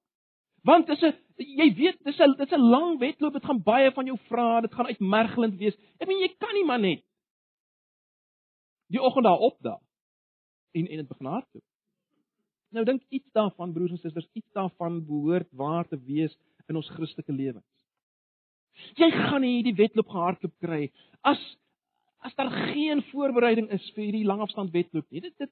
Want 0.65 0.87
dis 0.87 1.03
'n 1.03 1.15
jy 1.37 1.75
weet 1.77 1.99
dis 2.05 2.21
'n 2.21 2.37
dis 2.39 2.53
'n 2.53 2.71
lang 2.75 2.99
wedloop, 2.99 3.33
dit 3.33 3.45
gaan 3.45 3.63
baie 3.63 3.91
van 3.93 4.07
jou 4.07 4.19
vra, 4.29 4.61
dit 4.61 4.75
gaan 4.75 4.87
uitmergelend 4.87 5.59
wees. 5.59 5.77
Ek 6.01 6.09
meen 6.09 6.21
jy 6.21 6.35
kan 6.39 6.55
nie 6.55 6.65
maar 6.65 6.81
net 6.81 7.03
die 8.89 9.03
oggend 9.03 9.25
daar 9.25 9.39
opdaag 9.39 9.83
en 10.73 10.87
en 10.87 10.97
dit 10.97 11.09
begin 11.09 11.27
hardloop. 11.27 11.65
Nou 12.75 12.85
dink 12.85 13.03
iets 13.09 13.31
daarvan 13.33 13.73
broers 13.73 13.91
en 13.91 13.99
susters, 13.99 14.29
iets 14.33 14.51
daarvan 14.53 15.05
behoort 15.07 15.49
waar 15.53 15.87
te 15.89 15.99
wees 15.99 16.37
in 16.69 16.77
ons 16.77 16.89
Christelike 16.89 17.33
lewens. 17.33 17.67
Jy 18.99 19.11
gaan 19.11 19.45
nie 19.45 19.63
die 19.63 19.77
wedloop 19.79 20.09
gehardloop 20.11 20.55
kry 20.59 20.89
as 21.23 21.43
as 22.25 22.35
daar 22.35 22.51
geen 22.73 23.03
voorbereiding 23.11 23.69
is 23.71 23.85
vir 23.95 24.07
hierdie 24.07 24.25
langafstand 24.25 24.73
wedloop 24.73 25.07
nie. 25.11 25.21
Dit 25.21 25.37
dit 25.39 25.51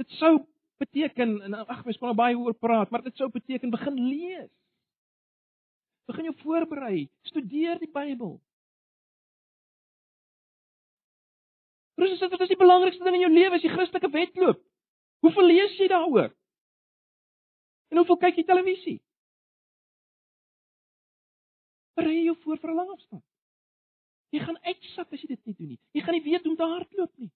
dit 0.00 0.16
sou 0.18 0.38
beteken 0.84 1.40
en 1.46 1.56
ag 1.64 1.84
mens 1.84 1.98
kan 1.98 2.10
nou 2.10 2.18
baie 2.18 2.38
oor 2.38 2.54
praat, 2.54 2.90
maar 2.90 3.02
dit 3.04 3.16
sou 3.16 3.28
beteken 3.32 3.72
begin 3.72 4.00
lees. 4.08 4.50
Begin 6.10 6.28
jou 6.28 6.36
voorberei, 6.42 7.08
studeer 7.30 7.80
die 7.80 7.90
Bybel. 7.90 8.36
Broers 11.94 12.10
en 12.10 12.18
susters, 12.18 12.40
dit 12.40 12.48
is 12.48 12.54
die 12.56 12.60
belangrikste 12.60 13.04
ding 13.06 13.16
in 13.16 13.26
jou 13.28 13.32
lewe, 13.32 13.56
is 13.56 13.64
die 13.64 13.72
Christelike 13.72 14.10
wedloop. 14.12 14.62
Hoeveel 15.24 15.46
lees 15.48 15.76
jy 15.78 15.88
daaroor? 15.88 16.32
En 17.92 18.00
hoeveel 18.00 18.20
kyk 18.26 18.40
jy 18.40 18.44
televisie? 18.48 18.96
Berei 21.94 22.24
jou 22.26 22.34
voor 22.42 22.58
vir 22.58 22.70
'n 22.70 22.76
lang 22.76 22.90
afstand. 22.90 23.24
Jy 24.34 24.40
gaan 24.42 24.58
uitsak 24.66 25.12
as 25.12 25.20
jy 25.22 25.28
dit 25.28 25.46
nie 25.46 25.54
doen 25.54 25.68
nie. 25.68 25.80
Jy 25.92 26.00
gaan 26.02 26.14
nie 26.14 26.24
weet 26.24 26.42
hoe 26.42 26.50
om 26.50 26.56
te 26.56 26.66
hardloop 26.66 27.12
nie. 27.18 27.30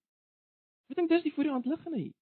Ek 0.91 0.97
dink 0.97 1.09
dis 1.09 1.23
die 1.23 1.33
voor 1.33 1.45
die 1.45 1.53
hand 1.53 1.67
liggende 1.67 1.99
hier. 1.99 2.15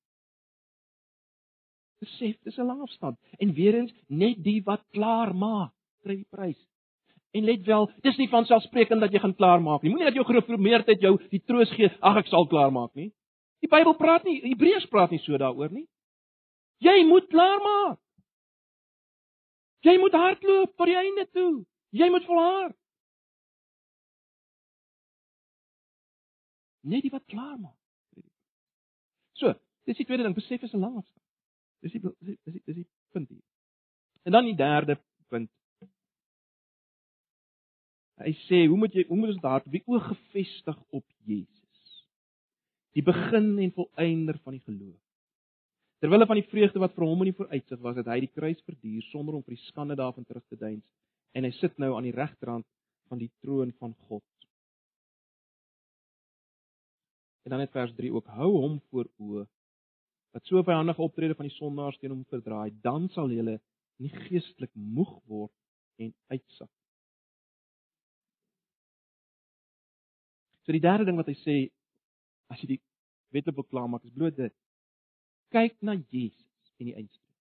Besef, 1.98 2.36
dis 2.44 2.56
'n 2.58 2.66
lang 2.66 2.80
afstand 2.80 3.18
en 3.38 3.52
weer 3.52 3.74
eens 3.74 3.92
net 4.06 4.42
die 4.44 4.62
wat 4.64 4.84
klaar 4.92 5.34
maak, 5.34 5.72
kry 6.02 6.16
die 6.16 6.28
prys. 6.30 6.58
En 7.32 7.44
let 7.44 7.64
wel, 7.64 7.90
dis 8.00 8.16
nie 8.16 8.28
van 8.28 8.44
selfsprekend 8.44 9.00
dat 9.00 9.12
jy 9.12 9.18
gaan 9.18 9.34
klaar 9.34 9.60
maak 9.60 9.82
nie. 9.82 9.90
Moenie 9.90 10.08
dat 10.08 10.14
jou 10.14 10.24
gereformeerdheid 10.24 11.00
jou 11.00 11.16
die 11.30 11.42
troos 11.44 11.70
gee, 11.70 11.90
ag 12.00 12.16
ek 12.16 12.26
sal 12.26 12.46
klaar 12.46 12.72
maak 12.72 12.94
nie. 12.94 13.12
Die 13.60 13.68
Bybel 13.68 13.96
praat 13.96 14.24
nie, 14.24 14.40
Hebreërs 14.40 14.88
praat 14.92 15.10
nie 15.10 15.20
so 15.24 15.36
daaroor 15.36 15.72
nie. 15.72 15.86
Jy 16.84 17.04
moet 17.08 17.28
klaar 17.32 17.60
maak. 17.64 18.00
Jy 19.86 19.98
moet 19.98 20.12
hardloop 20.12 20.76
tot 20.76 20.86
die 20.86 20.96
einde 20.98 21.26
toe. 21.32 21.64
Jy 21.96 22.08
moet 22.10 22.24
volhard. 22.24 22.76
Net 26.86 27.02
die 27.02 27.10
wat 27.10 27.24
klaar 27.26 27.56
maak. 27.58 27.76
So, 29.36 29.52
dis 29.84 29.98
die 30.00 30.06
tweede 30.08 30.24
ding, 30.24 30.34
besef 30.36 30.62
is 30.62 30.74
'n 30.74 30.80
lang 30.80 30.96
afstand. 30.96 31.15
Dis 31.86 31.94
die 31.94 32.02
dis 32.02 32.38
die 32.42 32.62
dis 32.66 32.80
die 32.82 32.88
punt 33.14 33.30
hier. 33.30 33.44
En 34.26 34.34
dan 34.34 34.48
die 34.48 34.56
derde 34.58 34.98
punt. 35.30 35.50
Hy 38.16 38.32
sê, 38.46 38.64
hoe 38.66 38.78
moet 38.80 38.94
jy 38.96 39.04
hoe 39.06 39.18
moet 39.20 39.34
ons 39.36 39.42
daar 39.44 39.66
wie 39.70 39.84
oog 39.86 40.06
gefestig 40.10 40.78
op 40.90 41.04
Jesus? 41.28 41.98
Die 42.96 43.04
begin 43.04 43.52
en 43.60 43.74
volëinder 43.76 44.38
van 44.42 44.56
die 44.56 44.64
geloof. 44.64 45.02
Terwyl 46.00 46.26
van 46.28 46.40
die 46.40 46.48
vreugde 46.50 46.80
wat 46.80 46.94
vir 46.96 47.06
hom 47.06 47.22
in 47.24 47.30
die 47.30 47.36
vooruitsig 47.36 47.80
was, 47.84 47.96
het 48.00 48.08
hy 48.10 48.18
die 48.24 48.32
kruis 48.32 48.58
verduur 48.66 49.04
sonder 49.12 49.36
om 49.36 49.44
vir 49.44 49.54
die 49.56 49.66
skande 49.68 49.96
daarvan 49.96 50.26
terug 50.28 50.44
te 50.50 50.58
deins 50.60 50.84
en 51.36 51.44
hy 51.44 51.52
sit 51.52 51.76
nou 51.78 51.92
aan 51.92 52.06
die 52.08 52.16
regterhand 52.16 52.64
van 53.10 53.20
die 53.20 53.30
troon 53.44 53.72
van 53.76 53.92
God. 54.08 54.24
En 57.44 57.52
dan 57.54 57.62
het 57.62 57.74
vers 57.76 57.92
3 57.94 58.10
ook 58.16 58.32
hou 58.38 58.50
hom 58.56 58.78
voor 58.90 59.06
oë 59.20 59.44
wat 60.36 60.44
so 60.44 60.60
vyandige 60.62 61.00
optrede 61.00 61.34
van 61.34 61.48
die 61.48 61.56
sondaars 61.56 61.96
teen 61.96 62.12
hom 62.12 62.24
verdraai, 62.28 62.74
dan 62.84 63.08
sal 63.14 63.30
jy 63.32 63.56
nie 64.04 64.10
geestelik 64.26 64.72
moeg 64.76 65.14
word 65.32 65.52
en 66.04 66.10
uitsak. 66.28 66.68
So 70.66 70.74
die 70.76 70.82
derde 70.84 71.06
ding 71.08 71.16
wat 71.16 71.30
hy 71.30 71.36
sê 71.40 71.54
as 72.52 72.60
jy 72.60 72.74
die 72.74 72.82
wetloop 73.32 73.62
wil 73.62 73.68
klaarmaak 73.70 74.04
is 74.04 74.12
bloot 74.12 74.36
dit. 74.36 74.52
Kyk 75.56 75.78
na 75.80 75.94
Jesus 76.12 76.74
in 76.82 76.90
die 76.90 76.96
eindstryd. 76.98 77.36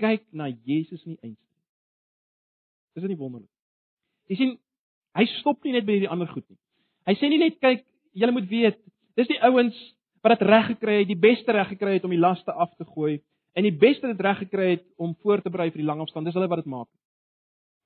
Kyk 0.00 0.24
na 0.32 0.48
Jesus 0.48 1.04
in 1.04 1.18
die 1.18 1.20
eindstryd. 1.20 1.60
Dis 2.96 3.10
nie 3.10 3.18
wonderlik. 3.20 3.52
Jy 4.32 4.40
sien, 4.40 4.56
hy 5.20 5.28
stop 5.36 5.60
nie 5.68 5.76
net 5.76 5.84
by 5.84 5.98
hierdie 5.98 6.12
ander 6.16 6.32
goed 6.32 6.48
nie. 6.48 6.56
Hy 7.10 7.18
sê 7.20 7.28
nie 7.28 7.42
net 7.44 7.60
kyk, 7.60 7.84
julle 8.16 8.38
moet 8.38 8.48
weet, 8.48 8.80
dis 9.20 9.28
die 9.28 9.42
ouens 9.44 9.76
wat 10.26 10.38
dit 10.38 10.48
reg 10.48 10.66
gekry 10.72 10.98
het, 11.00 11.08
die 11.08 11.22
beste 11.22 11.54
reg 11.54 11.68
gekry 11.68 11.96
het 11.96 12.04
om 12.04 12.10
die 12.14 12.20
laste 12.20 12.52
af 12.52 12.72
te 12.74 12.84
gooi 12.84 13.20
en 13.56 13.64
die 13.64 13.74
beste 13.74 14.10
dit 14.10 14.20
reg 14.20 14.40
gekry 14.42 14.70
het 14.74 14.84
om 15.00 15.14
voor 15.22 15.40
te 15.42 15.50
berei 15.50 15.70
vir 15.70 15.80
die 15.80 15.88
lang 15.88 16.02
afstand. 16.04 16.26
Dis 16.28 16.34
hulle 16.36 16.50
wat 16.50 16.64
dit 16.64 16.70
maak. 16.70 16.88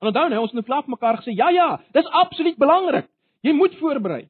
En 0.00 0.08
onthou 0.08 0.26
nou, 0.32 0.40
ons 0.40 0.50
het 0.50 0.58
nou 0.58 0.66
vlak 0.66 0.88
mekaar 0.88 1.20
gesê, 1.20 1.34
ja 1.36 1.50
ja, 1.52 1.68
dis 1.94 2.08
absoluut 2.22 2.56
belangrik. 2.58 3.06
Jy 3.44 3.52
moet 3.56 3.76
voorberei. 3.78 4.24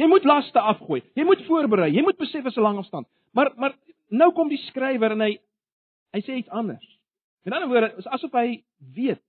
Jy 0.00 0.08
moet 0.08 0.24
laste 0.24 0.60
afgooi. 0.72 1.02
Jy 1.14 1.24
moet 1.28 1.44
voorberei. 1.46 1.90
Jy 1.92 2.02
moet 2.02 2.18
besef 2.18 2.46
as 2.48 2.56
'n 2.56 2.64
lang 2.64 2.78
afstand. 2.78 3.06
Maar 3.32 3.52
maar 3.56 3.76
nou 4.08 4.32
kom 4.32 4.48
die 4.48 4.62
skrywer 4.66 5.12
en 5.12 5.20
hy 5.20 5.38
hy 6.12 6.20
sê 6.20 6.38
iets 6.40 6.48
anders. 6.48 6.98
In 7.44 7.52
ander 7.52 7.68
woorde, 7.68 7.94
is 7.98 8.06
asof 8.06 8.32
hy 8.32 8.62
weet. 8.94 9.22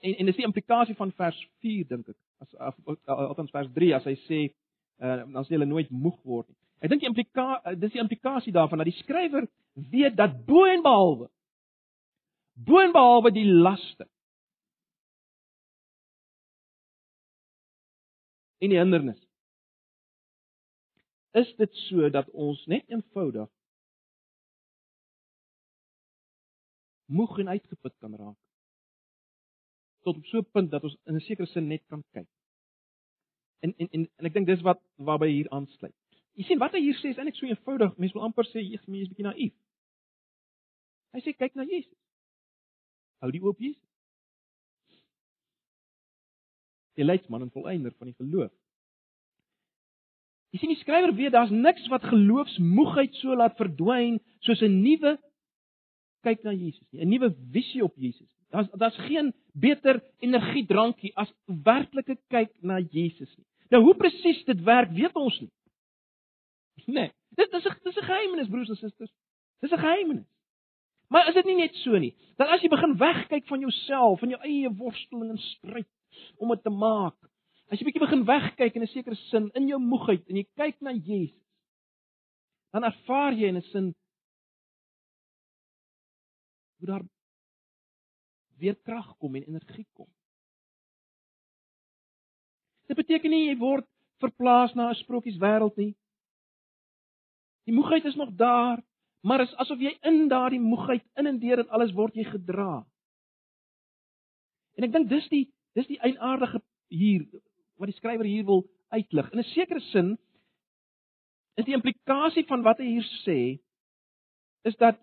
En 0.00 0.14
en 0.14 0.26
dis 0.26 0.36
die 0.36 0.44
implikasie 0.44 0.94
van 0.94 1.12
vers 1.12 1.48
4 1.60 1.88
dink 1.88 2.08
ek. 2.08 2.16
As 2.40 2.54
althans 3.06 3.50
vers 3.50 3.68
3 3.72 3.94
as 3.94 4.04
hy 4.04 4.16
sê 4.28 4.54
uh, 5.00 5.24
dan 5.32 5.44
sal 5.44 5.56
jy 5.56 5.66
nooit 5.68 5.90
moeg 5.90 6.18
word 6.24 6.48
nie. 6.48 6.58
Ek 6.80 6.92
dink 6.92 7.02
die 7.02 7.10
implikasie 7.10 7.72
uh, 7.72 7.76
dis 7.80 7.92
die 7.92 8.02
implikasie 8.02 8.54
daarvan 8.56 8.82
dat 8.82 8.90
die 8.90 9.00
skrywer 9.00 9.48
weet 9.74 10.16
dat 10.16 10.46
bo 10.46 10.64
en 10.68 10.82
behalwe 10.82 11.28
bo 12.54 12.80
en 12.80 12.92
behalwe 12.92 13.32
die 13.32 13.46
laste 13.48 14.06
en 18.60 18.72
die 18.72 18.80
hindernis 18.80 19.20
is 21.40 21.52
dit 21.56 21.80
so 21.86 22.10
dat 22.10 22.28
ons 22.34 22.60
net 22.66 22.88
eenvoudig 22.90 23.48
moeg 27.10 27.38
en 27.42 27.54
uitgeput 27.54 27.94
kan 28.02 28.14
raak 28.18 28.38
tot 30.04 30.16
op 30.16 30.26
so 30.26 30.38
'n 30.38 30.50
punt 30.52 30.70
dat 30.70 30.84
ons 30.84 30.96
in 31.06 31.14
'n 31.14 31.26
sekere 31.28 31.46
sin 31.46 31.68
net 31.68 31.84
kan 31.86 32.02
kyk 32.12 32.28
En 33.60 33.74
en 33.76 33.88
en, 33.90 34.06
en 34.16 34.28
ek 34.28 34.36
dink 34.36 34.46
dis 34.46 34.62
wat 34.66 34.80
waarby 34.96 35.28
hier 35.30 35.50
aansluit. 35.54 35.94
Jy 36.38 36.46
sien 36.48 36.60
wat 36.62 36.72
hy 36.76 36.80
hier 36.84 36.98
sê 37.00 37.10
is 37.12 37.18
eintlik 37.18 37.36
so 37.36 37.48
eenvoudig. 37.48 37.96
Mense 37.98 38.16
wil 38.16 38.24
amper 38.28 38.46
sê 38.48 38.62
jy 38.62 38.78
is 38.78 38.86
'n 38.86 38.92
bietjie 38.92 39.26
naïef. 39.26 39.54
Hy 41.12 41.20
sê 41.20 41.34
kyk 41.36 41.54
na 41.58 41.66
Jesus. 41.68 41.98
Hou 43.20 43.30
die 43.34 43.42
oop 43.42 43.58
Jesus. 43.60 43.88
Die 46.96 47.04
leidsman 47.04 47.42
en 47.42 47.52
volëinder 47.52 47.92
van 47.98 48.10
die 48.10 48.16
geloof. 48.16 48.52
Jy 50.50 50.58
sien 50.58 50.72
die 50.72 50.80
skrywer 50.80 51.12
weet 51.14 51.32
daar's 51.32 51.52
niks 51.54 51.86
wat 51.92 52.08
geloofsmoegheid 52.10 53.14
so 53.20 53.36
laat 53.38 53.58
verdwyn 53.58 54.18
soos 54.46 54.62
'n 54.62 54.82
nuwe 54.82 55.18
kyk 56.26 56.42
na 56.44 56.52
Jesus 56.52 56.86
nie, 56.92 57.04
'n 57.04 57.08
nuwe 57.08 57.34
visie 57.52 57.84
op 57.84 57.94
Jesus. 57.96 58.28
Daar's 58.50 58.70
daar's 58.70 58.98
geen 59.06 59.32
beter 59.52 60.02
energiedrankie 60.18 61.12
as 61.16 61.30
werklike 61.46 62.18
kyk 62.28 62.50
na 62.62 62.80
Jesus 62.80 63.30
nie. 63.36 63.46
Nou 63.70 63.82
hoe 63.84 63.94
presies 63.94 64.42
dit 64.44 64.62
werk, 64.66 64.90
weet 64.96 65.16
ons 65.16 65.40
nie. 65.40 65.52
Nee, 66.90 67.12
dit 67.36 67.52
is 67.52 67.66
'n 67.66 67.76
dis 67.84 67.96
'n 67.96 68.08
geheimenis 68.08 68.48
broers 68.48 68.68
en 68.68 68.76
susters. 68.76 69.12
Dis 69.60 69.70
'n 69.70 69.78
geheimenis. 69.78 70.26
Maar 71.08 71.28
is 71.28 71.34
dit 71.34 71.44
nie 71.44 71.56
net 71.56 71.74
so 71.74 71.98
nie? 71.98 72.14
Dat 72.36 72.48
as 72.48 72.62
jy 72.62 72.68
begin 72.68 72.96
wegkyk 72.96 73.46
van 73.46 73.60
jouself, 73.60 74.18
van 74.18 74.28
jou 74.28 74.40
eie 74.42 74.70
worsteling 74.70 75.30
en 75.30 75.38
stryd 75.38 75.88
om 76.38 76.48
dit 76.48 76.62
te 76.62 76.70
maak. 76.70 77.16
As 77.70 77.78
jy 77.78 77.86
bietjie 77.86 78.02
begin 78.02 78.24
wegkyk 78.24 78.74
in 78.74 78.82
'n 78.82 78.90
sekere 78.90 79.14
sin 79.14 79.50
in 79.54 79.68
jou 79.68 79.78
moegheid 79.78 80.28
en 80.28 80.36
jy 80.36 80.46
kyk 80.56 80.80
na 80.80 80.92
Jesus, 80.92 81.46
dan 82.72 82.84
ervaar 82.84 83.32
jy 83.32 83.48
in 83.48 83.56
'n 83.56 83.62
sin 83.62 83.94
hoe 86.78 86.86
daar 86.86 87.04
weer 88.60 88.76
krag 88.86 89.16
kom 89.18 89.34
en 89.34 89.46
energie 89.48 89.86
kom. 89.92 90.08
Dit 92.90 92.98
beteken 92.98 93.30
nie 93.30 93.46
jy 93.48 93.56
word 93.58 93.86
verplaas 94.20 94.74
na 94.74 94.90
'n 94.90 95.00
sprokieswêreld 95.00 95.76
nie. 95.76 95.94
Die 97.66 97.74
moegheid 97.74 98.04
is 98.04 98.16
nog 98.16 98.32
daar, 98.34 98.82
maar 99.22 99.40
is 99.40 99.54
asof 99.54 99.78
jy 99.78 99.96
in 100.02 100.28
daardie 100.28 100.60
moegheid 100.60 101.04
in 101.16 101.26
en 101.26 101.38
deur 101.38 101.58
en 101.58 101.68
alles 101.68 101.92
word 101.92 102.14
jy 102.14 102.24
gedra. 102.24 102.86
En 104.76 104.84
ek 104.84 104.92
dink 104.92 105.08
dis 105.08 105.28
die 105.28 105.46
dis 105.74 105.86
die 105.86 106.00
eienaardige 106.00 106.60
hier 106.88 107.26
wat 107.78 107.88
die 107.88 107.96
skrywer 107.96 108.24
hier 108.24 108.44
wil 108.44 108.64
uitlig. 108.88 109.30
In 109.32 109.38
'n 109.38 109.52
sekere 109.54 109.80
sin 109.80 110.18
is 111.54 111.64
die 111.64 111.74
implikasie 111.74 112.44
van 112.48 112.62
wat 112.62 112.78
hy 112.78 112.86
hier 112.86 113.08
sê 113.24 113.60
is 114.64 114.76
dat 114.76 114.98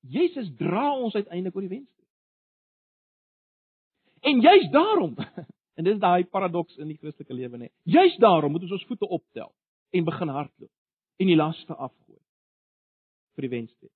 Jesus 0.00 0.50
dra 0.56 0.92
ons 0.94 1.14
uiteindelik 1.14 1.54
oor 1.56 1.66
die 1.66 1.76
wenstreep. 1.76 2.06
En 4.20 4.40
juist 4.40 4.72
daarom 4.72 5.14
En 5.78 5.86
dis 5.86 5.98
daai 6.02 6.24
paradoks 6.26 6.74
in 6.82 6.90
die 6.90 6.98
Christelike 6.98 7.34
lewe 7.34 7.58
nê. 7.60 7.68
Juist 7.86 8.18
daarom 8.20 8.50
moet 8.52 8.64
ons 8.66 8.74
ons 8.74 8.86
voete 8.90 9.06
optel 9.14 9.46
en 9.94 10.08
begin 10.08 10.32
hardloop 10.34 11.22
en 11.22 11.30
die 11.30 11.38
laste 11.38 11.74
afgooi 11.74 12.18
vir 13.38 13.46
die 13.46 13.52
wenstreep. 13.52 13.94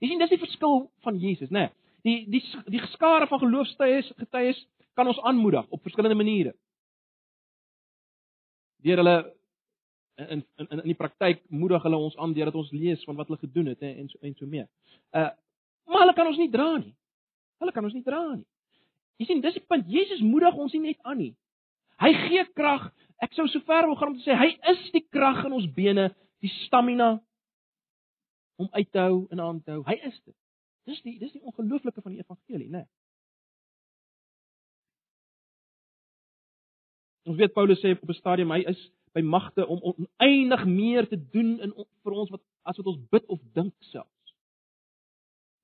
Jy 0.00 0.12
sien 0.12 0.22
dis 0.22 0.30
die 0.30 0.40
verskil 0.40 0.84
van 1.04 1.18
Jesus 1.18 1.50
nê. 1.50 1.66
Die 2.06 2.22
die 2.30 2.44
die 2.70 2.82
skare 2.94 3.26
van 3.30 3.42
geloofstyes 3.42 4.12
getuies 4.22 4.62
kan 4.94 5.10
ons 5.10 5.18
aanmoedig 5.26 5.66
op 5.66 5.82
verskillende 5.82 6.18
maniere. 6.18 6.54
Deur 8.86 9.02
hulle 9.02 9.16
in 10.28 10.44
in 10.56 10.68
in 10.70 10.88
die 10.88 10.98
praktyk 10.98 11.42
moedig 11.48 11.82
hulle 11.82 11.96
ons 11.96 12.16
aan 12.16 12.32
deurdat 12.36 12.54
ons 12.54 12.70
lees 12.72 13.04
van 13.04 13.16
wat 13.16 13.28
hulle 13.28 13.40
gedoen 13.40 13.66
het 13.72 13.82
en 13.82 14.08
so 14.08 14.18
en 14.22 14.34
so 14.34 14.46
meer. 14.46 14.68
Uh 15.10 15.30
maar 15.90 16.04
hulle 16.04 16.14
kan 16.14 16.26
ons 16.26 16.38
nie 16.38 16.50
dra 16.50 16.76
nie. 16.78 16.94
Hulle 17.58 17.72
kan 17.72 17.84
ons 17.84 17.94
nie 17.94 18.04
dra 18.06 18.22
nie. 18.34 18.46
Jy 19.18 19.26
sien, 19.26 19.40
dis 19.44 19.56
die 19.58 19.66
punt. 19.68 19.88
Jesus 19.90 20.20
moedig 20.24 20.54
ons 20.54 20.72
nie 20.72 20.84
net 20.84 21.00
aan 21.02 21.18
nie. 21.18 21.32
Hy 22.00 22.12
gee 22.28 22.44
krag. 22.56 22.86
Ek 23.20 23.34
sou 23.36 23.44
so 23.50 23.60
ver 23.66 23.88
wil 23.88 23.98
gaan 23.98 24.14
om 24.14 24.20
te 24.20 24.24
sê 24.24 24.36
hy 24.38 24.52
is 24.72 24.86
die 24.94 25.02
krag 25.12 25.42
in 25.44 25.56
ons 25.58 25.66
bene, 25.76 26.06
die 26.40 26.52
stamina 26.62 27.18
om 28.60 28.68
uit 28.72 28.88
te 28.92 29.02
hou 29.02 29.26
en 29.34 29.42
aan 29.44 29.60
te 29.64 29.74
hou. 29.74 29.82
Hy 29.88 29.98
is 30.08 30.16
dit. 30.22 30.36
Dis 30.88 31.02
die 31.04 31.18
dis 31.20 31.34
die 31.34 31.42
ongelooflike 31.44 32.00
van 32.00 32.14
die 32.14 32.22
evangelie, 32.22 32.70
né? 32.70 32.84
Nee. 32.84 32.88
Ons 37.28 37.36
weet 37.38 37.52
Paulus 37.52 37.82
sê 37.82 37.92
op 37.92 38.08
'n 38.08 38.16
stadium 38.16 38.50
hy 38.50 38.62
is 38.72 38.80
by 39.12 39.22
magte 39.26 39.66
om 39.66 39.80
oneindig 39.92 40.64
meer 40.66 41.08
te 41.08 41.18
doen 41.32 41.58
in 41.60 41.72
vir 42.02 42.12
ons 42.12 42.30
wat 42.30 42.42
as 42.62 42.76
wat 42.76 42.86
ons 42.86 43.00
bid 43.10 43.26
of 43.26 43.40
dink 43.56 43.74
selfs. 43.90 44.34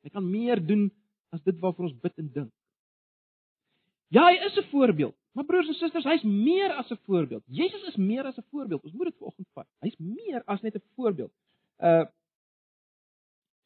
Hy 0.02 0.10
kan 0.14 0.30
meer 0.30 0.62
doen 0.66 0.88
as 1.34 1.42
dit 1.42 1.58
waarvoor 1.60 1.90
ons 1.90 2.00
bid 2.02 2.22
en 2.22 2.32
dink. 2.32 2.52
Ja, 4.14 4.28
hy 4.28 4.36
is 4.46 4.56
'n 4.56 4.70
voorbeeld. 4.70 5.16
Maar 5.32 5.44
broers 5.44 5.68
en 5.68 5.74
susters, 5.74 6.04
hy's 6.04 6.22
meer 6.22 6.72
as 6.72 6.90
'n 6.90 6.98
voorbeeld. 7.04 7.42
Jesus 7.46 7.82
is 7.82 7.96
meer 7.96 8.24
as 8.24 8.38
'n 8.38 8.46
voorbeeld. 8.50 8.82
Ons 8.84 8.92
moet 8.92 9.06
dit 9.06 9.16
vanoggend 9.18 9.48
vat. 9.52 9.66
Hy's 9.80 9.96
meer 9.98 10.42
as 10.44 10.60
net 10.62 10.74
'n 10.74 10.82
voorbeeld. 10.94 11.32
Uh 11.78 12.06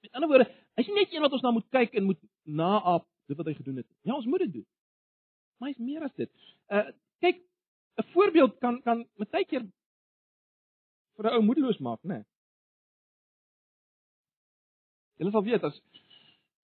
Met 0.00 0.12
ander 0.12 0.28
woorde, 0.28 0.48
hy's 0.74 0.86
nie 0.86 0.94
net 0.94 1.12
een 1.12 1.20
wat 1.20 1.32
ons 1.32 1.42
na 1.42 1.50
moet 1.50 1.68
kyk 1.68 1.94
en 1.94 2.04
moet 2.04 2.20
naap 2.42 3.06
dit 3.26 3.36
wat 3.36 3.46
hy 3.46 3.54
gedoen 3.54 3.76
het. 3.76 3.86
Ja, 4.00 4.14
ons 4.14 4.26
moet 4.26 4.38
dit 4.38 4.52
doen. 4.52 4.66
Maar 5.58 5.68
hy's 5.68 5.78
meer 5.78 6.02
as 6.02 6.14
dit. 6.14 6.30
Uh 6.68 6.88
kyk, 7.20 7.42
'n 8.00 8.12
voorbeeld 8.14 8.58
kan 8.64 8.80
kan 8.82 9.04
baie 9.18 9.44
keer 9.44 9.64
vir 11.16 11.24
'n 11.30 11.36
ou 11.36 11.42
moedeloos 11.42 11.78
maak, 11.78 12.02
né? 12.02 12.14
Nee. 12.14 12.24
Jy 15.20 15.30
sal 15.30 15.44
weet 15.44 15.64
as 15.64 15.76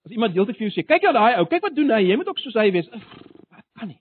as 0.04 0.12
iemand 0.12 0.34
deeltyd 0.34 0.56
vir 0.56 0.68
jou 0.68 0.74
sê, 0.74 0.86
kyk 0.86 1.02
jy 1.02 1.12
daai 1.12 1.40
ou, 1.40 1.46
kyk 1.50 1.62
wat 1.66 1.74
doen 1.74 1.90
hy, 1.90 2.02
jy 2.06 2.16
moet 2.16 2.28
ook 2.30 2.38
soos 2.38 2.54
hy 2.54 2.70
wees. 2.70 2.88
Wat 3.50 3.66
kan 3.74 3.88
nie. 3.88 4.00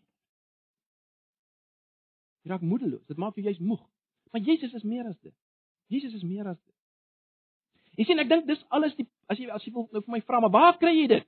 Jy 2.43 2.51
raak 2.53 2.61
moedeloos. 2.61 3.03
Dit 3.09 3.17
maak 3.17 3.35
jou 3.35 3.43
jy's 3.43 3.59
moeg. 3.59 3.81
Maar 4.31 4.41
Jesus 4.41 4.73
is 4.73 4.83
meer 4.83 5.07
as 5.09 5.17
dit. 5.19 5.33
Jesus 5.87 6.13
is 6.13 6.23
meer 6.23 6.47
as 6.47 6.59
dit. 6.59 6.75
Jy 7.97 8.05
sien, 8.05 8.19
ek 8.19 8.29
dink 8.29 8.47
dis 8.47 8.63
alles 8.75 8.95
die 8.95 9.07
as 9.31 9.39
jy 9.39 9.49
as 9.49 9.65
jy 9.65 9.73
wil 9.73 9.87
nou 9.91 10.03
vir 10.03 10.13
my 10.13 10.21
vra, 10.21 10.39
maar 10.43 10.53
waar 10.53 10.77
kry 10.77 10.93
jy 10.93 11.07
dit? 11.09 11.27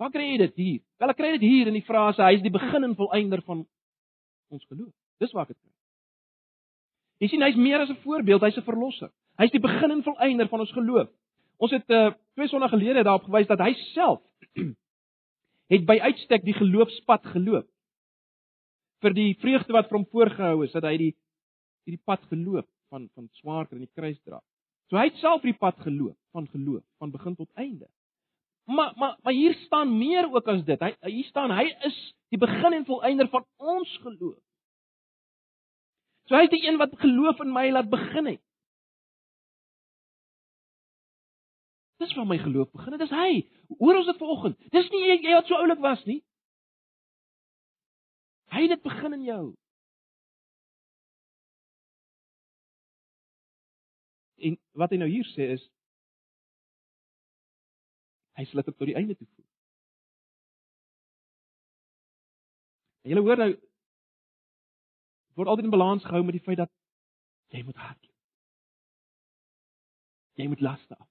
Waar 0.00 0.12
kry 0.12 0.26
jy 0.32 0.38
dit 0.44 0.56
hier? 0.60 0.80
Wel, 1.00 1.12
ek 1.12 1.18
kry 1.18 1.30
dit 1.38 1.46
hier 1.48 1.70
in 1.70 1.78
die 1.78 1.86
frase 1.86 2.24
hy 2.24 2.38
is 2.38 2.44
die 2.44 2.52
begin 2.52 2.84
en 2.84 2.96
volëinder 2.98 3.42
van 3.46 3.64
ons 4.50 4.66
geloof. 4.66 4.92
Dis 5.20 5.32
waar 5.36 5.48
ek 5.48 5.54
dit 5.54 5.60
kry. 5.60 5.72
Jy 7.20 7.28
sien 7.28 7.44
hy's 7.44 7.58
meer 7.60 7.82
as 7.84 7.90
'n 7.92 8.00
voorbeeld, 8.04 8.42
hy's 8.42 8.56
'n 8.56 8.64
verlosser. 8.64 9.10
Hy's 9.38 9.52
die 9.52 9.60
begin 9.60 9.90
en 9.90 10.02
volëinder 10.02 10.48
van 10.48 10.60
ons 10.60 10.72
geloof. 10.72 11.08
Ons 11.60 11.72
het 11.76 11.90
uh 11.90 12.12
twee 12.34 12.48
sonnae 12.48 12.68
gelede 12.72 13.04
daarop 13.04 13.28
gewys 13.28 13.48
dat 13.48 13.60
hy 13.60 13.74
self 13.92 14.22
het 15.72 15.84
by 15.86 15.98
uitstek 16.00 16.44
die 16.44 16.56
geloofspad 16.56 17.26
geloop. 17.34 17.68
Vir 19.04 19.14
die 19.16 19.34
vreugde 19.40 19.72
wat 19.72 19.88
vir 19.88 19.98
hom 19.98 20.06
voorgehou 20.12 20.64
is, 20.64 20.72
dat 20.72 20.84
hy 20.84 20.96
die 20.96 21.14
hierdie 21.84 22.04
pad 22.04 22.24
geloop 22.32 22.68
van 22.88 23.08
van 23.14 23.28
swaar 23.40 23.68
kry 23.68 23.78
en 23.78 23.86
die 23.86 23.94
kruis 23.94 24.20
dra. 24.24 24.40
So 24.88 24.96
hy 24.96 25.10
het 25.10 25.20
self 25.20 25.44
die 25.44 25.56
pad 25.56 25.78
geloop 25.84 26.16
van 26.32 26.48
geloof 26.48 26.84
van 26.98 27.12
begin 27.12 27.36
tot 27.36 27.50
einde. 27.54 27.86
Maar 28.66 28.92
maar 28.96 29.16
maar 29.22 29.36
hier 29.36 29.54
staan 29.66 29.98
meer 29.98 30.32
ook 30.32 30.48
as 30.48 30.64
dit. 30.64 30.80
Hy 30.80 30.94
hier 31.12 31.28
staan 31.28 31.52
hy 31.52 31.68
is 31.86 31.98
die 32.32 32.40
begin 32.40 32.72
en 32.72 32.88
volëinder 32.88 33.28
van 33.28 33.44
ons 33.56 33.98
geloof. 34.02 34.40
So 36.30 36.38
hy 36.38 36.46
is 36.46 36.52
die 36.52 36.62
een 36.62 36.76
wat 36.78 36.92
geloof 37.02 37.40
in 37.42 37.50
my 37.50 37.64
laat 37.74 37.88
begin 37.90 38.28
het. 38.30 38.42
Dis 41.98 42.12
waar 42.14 42.26
my 42.26 42.36
geloof 42.38 42.70
begin 42.70 42.94
het. 42.94 43.00
Dis 43.02 43.10
hy. 43.10 43.32
Hoor 43.80 43.96
ons 43.98 44.06
dit 44.06 44.20
vanoggend. 44.22 44.68
Dis 44.70 44.86
nie 44.94 45.00
jy, 45.08 45.16
jy 45.26 45.32
wat 45.34 45.50
so 45.50 45.58
oulik 45.58 45.82
was 45.82 46.04
nie. 46.06 46.20
Hy 48.54 48.62
het 48.62 48.76
dit 48.76 48.84
begin 48.86 49.16
in 49.18 49.24
jou. 49.26 49.42
En 54.46 54.56
wat 54.78 54.94
hy 54.94 55.00
nou 55.02 55.10
hier 55.10 55.26
sê 55.34 55.50
is 55.56 55.66
hy 58.38 58.46
sal 58.46 58.62
dit 58.62 58.70
tot 58.70 58.86
die 58.86 58.96
einde 58.96 59.18
toe 59.18 59.26
voer. 59.26 59.48
En 63.02 63.12
jy 63.12 63.26
hoor 63.26 63.42
nou 63.42 63.50
word 65.40 65.50
altyd 65.50 65.68
in 65.68 65.74
balans 65.74 66.04
gehou 66.04 66.22
met 66.26 66.36
die 66.36 66.44
feit 66.44 66.60
dat 66.60 66.72
jy 67.54 67.62
moet 67.64 67.80
hardloop. 67.80 68.16
Jy 70.40 70.46
moet 70.52 70.60
laste 70.64 70.96
af. 70.96 71.08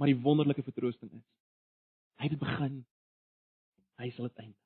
Maar 0.00 0.10
die 0.10 0.22
wonderlike 0.24 0.64
vertroosting 0.66 1.12
is 1.12 1.28
hy 2.22 2.28
het 2.30 2.38
begin 2.38 2.82
hy 3.98 4.08
sal 4.14 4.28
dit 4.28 4.42
eindig. 4.44 4.58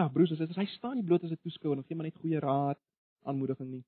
Ag 0.00 0.10
broers 0.12 0.32
en 0.32 0.38
susters, 0.38 0.58
hy 0.58 0.66
staan 0.72 0.96
nie 0.98 1.06
bloot 1.06 1.24
as 1.24 1.32
'n 1.32 1.40
toeskouer 1.42 1.76
en 1.76 1.84
gee 1.84 1.96
maar 1.96 2.06
net 2.08 2.20
goeie 2.22 2.40
raad, 2.40 2.80
aanmoediging 3.22 3.70
nie. 3.70 3.84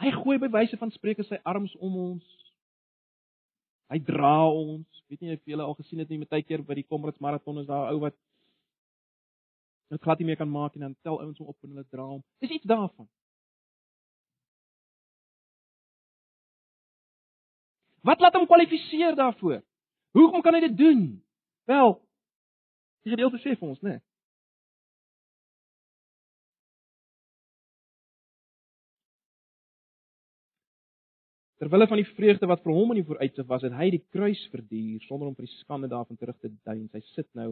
Hy 0.00 0.10
gooi 0.12 0.38
by 0.38 0.48
wyse 0.48 0.76
van 0.76 0.90
spreuke 0.90 1.24
sy 1.24 1.40
arms 1.44 1.74
om 1.76 1.96
ons. 1.96 2.26
Hy 3.90 3.98
dra 3.98 4.48
ons. 4.48 5.04
Weet 5.08 5.20
nie 5.20 5.34
of 5.34 5.44
julle 5.44 5.62
al 5.62 5.74
gesien 5.74 5.98
het 5.98 6.08
nie, 6.08 6.18
met 6.18 6.30
tydkeer 6.30 6.62
by 6.62 6.74
die 6.74 6.86
Comrades 6.86 7.20
marathon 7.20 7.58
is 7.58 7.66
daar 7.66 7.88
'n 7.88 7.94
ou 7.94 8.00
wat 8.00 8.16
dit 9.90 10.02
glad 10.02 10.18
nie 10.18 10.26
meer 10.28 10.38
kan 10.38 10.50
maak 10.50 10.74
en 10.74 10.86
dan 10.86 10.96
tel 11.02 11.18
ouens 11.20 11.38
hom 11.38 11.48
op 11.50 11.56
en 11.66 11.72
hulle 11.74 11.86
dra 11.90 12.04
hom. 12.06 12.22
Dis 12.38 12.52
iets 12.54 12.68
daarvan. 12.70 13.08
Wat 18.06 18.20
laat 18.20 18.38
hom 18.38 18.46
kwalifiseer 18.46 19.16
daarvoor? 19.18 19.58
Hoekom 20.16 20.42
kan 20.42 20.54
hy 20.56 20.60
dit 20.60 20.76
doen? 20.76 21.02
Wel, 21.68 21.98
die 23.04 23.12
gedeelte 23.12 23.42
sê 23.42 23.56
vir 23.58 23.68
ons, 23.68 23.82
né? 23.84 23.98
Terwyl 31.60 31.84
van 31.90 32.00
die 32.00 32.08
vreugde 32.14 32.48
wat 32.48 32.62
vir 32.64 32.72
hom 32.72 32.94
in 32.94 33.02
die 33.02 33.08
vooruitsig 33.10 33.46
was, 33.50 33.66
het 33.66 33.74
hy 33.76 33.90
die 33.92 34.04
kruis 34.14 34.40
verduur 34.54 35.02
sonder 35.04 35.28
om 35.28 35.34
vir 35.36 35.44
die 35.44 35.58
skande 35.58 35.90
daarvan 35.92 36.16
terug 36.16 36.38
te 36.40 36.48
dein. 36.64 36.86
Hy 36.94 37.02
sit 37.10 37.28
nou 37.36 37.50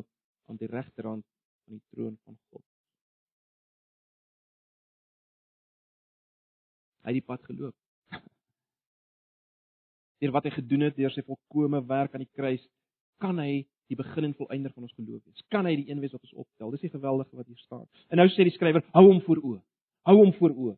aan 0.48 0.56
die 0.56 0.70
regterhand 0.70 1.26
van 1.68 1.76
die 1.76 1.84
troon 1.92 2.16
van 2.24 2.36
God. 2.48 2.64
Hy 7.04 7.12
het 7.12 7.20
die 7.20 7.28
pad 7.28 7.44
geloop. 7.48 7.76
Deur 10.18 10.32
wat 10.34 10.48
hy 10.48 10.52
gedoen 10.56 10.88
het, 10.88 10.96
deur 10.98 11.12
sy 11.14 11.22
volkomme 11.26 11.80
werk 11.88 12.16
aan 12.16 12.24
die 12.24 12.34
kruis, 12.34 12.64
kan 13.22 13.38
hy 13.38 13.62
die 13.88 13.96
begin 13.96 14.28
en 14.28 14.34
volëinder 14.36 14.72
van 14.74 14.84
ons 14.84 14.96
geloof 14.96 15.22
wees. 15.24 15.44
Kan 15.52 15.68
hy 15.68 15.76
die 15.78 15.88
een 15.88 16.02
wees 16.02 16.12
wat 16.12 16.24
ons 16.26 16.34
optel? 16.44 16.74
Dis 16.74 16.84
die 16.84 16.92
geweldige 16.92 17.38
wat 17.38 17.48
hier 17.48 17.60
staan. 17.62 17.86
En 18.12 18.20
nou 18.20 18.26
sê 18.34 18.44
die 18.44 18.52
skrywer, 18.52 18.84
hou 18.96 19.04
hom 19.06 19.22
voor 19.24 19.40
oë. 19.40 19.60
Hou 20.10 20.16
hom 20.18 20.34
voor 20.36 20.56
oë. 20.56 20.74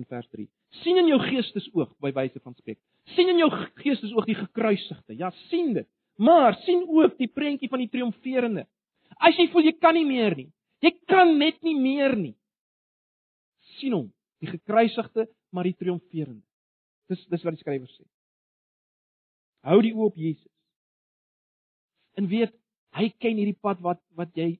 In 0.00 0.08
vers 0.08 0.28
3. 0.32 0.48
sien 0.82 0.96
in 0.96 1.08
jou 1.10 1.18
geestesoog 1.20 1.90
by 2.00 2.12
wyse 2.16 2.40
van 2.40 2.54
spreek. 2.56 2.78
sien 3.12 3.28
in 3.28 3.40
jou 3.42 3.48
geestesoog 3.82 4.24
die 4.24 4.38
gekruisigde. 4.38 5.16
Ja, 5.16 5.30
sien 5.50 5.74
dit. 5.76 5.88
Maar 6.16 6.54
sien 6.64 6.84
ook 6.88 7.18
die 7.18 7.28
prentjie 7.28 7.68
van 7.68 7.82
die 7.82 7.88
triomferende. 7.88 8.66
As 9.18 9.36
jy 9.38 9.48
voel 9.52 9.68
jy 9.68 9.74
kan 9.80 9.96
nie 9.96 10.06
meer 10.08 10.36
nie. 10.36 10.48
Jy 10.82 10.92
kan 11.08 11.36
net 11.38 11.60
nie 11.62 11.76
meer 11.78 12.16
nie. 12.16 12.34
sien 13.78 13.94
hom, 13.96 14.08
die 14.42 14.50
gekruisigde, 14.50 15.24
maar 15.50 15.64
die 15.64 15.74
triomferende. 15.74 16.42
Dis 17.10 17.22
dis 17.32 17.44
wat 17.44 17.56
die 17.56 17.62
skrywer 17.62 17.88
sê. 17.88 18.04
Hou 19.66 19.78
die 19.82 19.94
oop 19.94 20.18
Jesus. 20.18 20.50
En 22.18 22.28
weet, 22.28 22.52
hy 22.98 23.08
ken 23.22 23.38
hierdie 23.40 23.58
pad 23.58 23.80
wat 23.84 24.00
wat 24.18 24.32
jy 24.36 24.54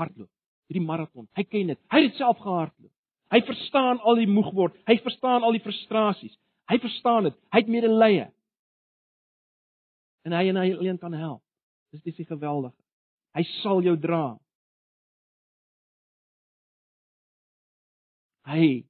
hardloop. 0.00 0.30
Hierdie 0.70 0.86
maraton. 0.86 1.28
Hy 1.36 1.44
ken 1.44 1.72
dit. 1.74 1.80
Hy 1.92 2.00
het 2.00 2.10
dit 2.10 2.20
self 2.20 2.40
gehardloop. 2.40 2.92
Hy 3.32 3.40
verstaan 3.48 4.00
al 4.04 4.20
die 4.20 4.28
moeg 4.28 4.50
word. 4.56 4.76
Hy 4.88 4.98
verstaan 5.04 5.44
al 5.44 5.56
die 5.56 5.64
frustrasies. 5.64 6.34
Hy 6.70 6.78
verstaan 6.80 7.28
dit. 7.28 7.36
Hy 7.52 7.62
het 7.64 7.70
medelee. 7.72 8.26
En 10.24 10.36
hy 10.36 10.46
en 10.52 10.60
hy 10.60 10.68
alleen 10.76 11.00
kan 11.00 11.14
help. 11.16 11.42
Dis 11.92 12.04
dis 12.06 12.28
geweldig. 12.28 12.72
Hy 13.32 13.42
sal 13.62 13.82
jou 13.84 13.94
dra. 14.00 14.24
Hy 18.48 18.84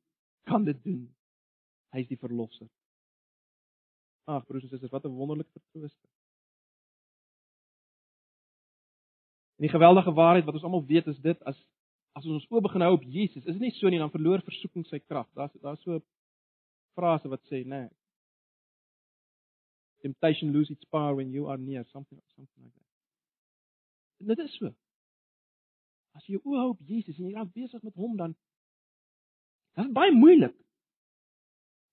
kan 0.48 0.64
dit 0.64 0.78
doen. 0.84 1.04
Hy 1.92 2.02
is 2.02 2.08
die 2.10 2.18
verlosser. 2.18 2.66
Ag 4.30 4.46
broers 4.48 4.64
en 4.64 4.72
susters, 4.72 4.90
wat 4.90 5.04
'n 5.04 5.14
wonderlike 5.18 5.50
vertroosting. 5.50 6.10
En 9.58 9.68
die 9.68 9.74
geweldige 9.76 10.12
waarheid 10.12 10.44
wat 10.44 10.54
ons 10.54 10.64
almal 10.64 10.86
weet 10.86 11.06
is 11.06 11.18
dit 11.18 11.42
as 11.42 11.58
as 12.12 12.26
ons 12.26 12.34
ons 12.34 12.50
oë 12.50 12.60
begin 12.60 12.80
hou 12.80 12.92
op 12.92 13.04
Jesus, 13.08 13.44
is 13.46 13.56
dit 13.56 13.60
nie 13.60 13.70
so 13.70 13.88
nie 13.88 13.98
dan 13.98 14.10
verloor 14.10 14.42
versoeking 14.44 14.84
sy 14.86 14.98
krag. 14.98 15.28
Daar's 15.34 15.52
daar's 15.62 15.82
so 15.82 15.94
'n 15.94 16.02
frase 16.94 17.28
wat 17.28 17.40
sê, 17.48 17.64
nê. 17.64 17.64
Nee, 17.64 17.88
Temptation 20.02 20.52
loses 20.52 20.72
its 20.72 20.84
power 20.84 21.14
when 21.14 21.30
you 21.30 21.46
are 21.46 21.58
near 21.58 21.84
something 21.92 22.18
something 22.34 22.64
like 22.64 22.74
that. 22.74 22.81
Dit 24.26 24.38
is 24.38 24.54
so. 24.58 24.70
As 26.16 26.26
jy 26.28 26.38
oë 26.42 26.60
hou 26.60 26.70
op 26.74 26.82
Jesus 26.86 27.18
en 27.18 27.28
jy 27.28 27.34
raak 27.34 27.52
besig 27.54 27.82
met 27.82 27.94
hom 27.98 28.16
dan 28.16 28.36
dan 29.72 29.88
is 29.88 29.96
baie 29.96 30.12
moeilik 30.12 30.54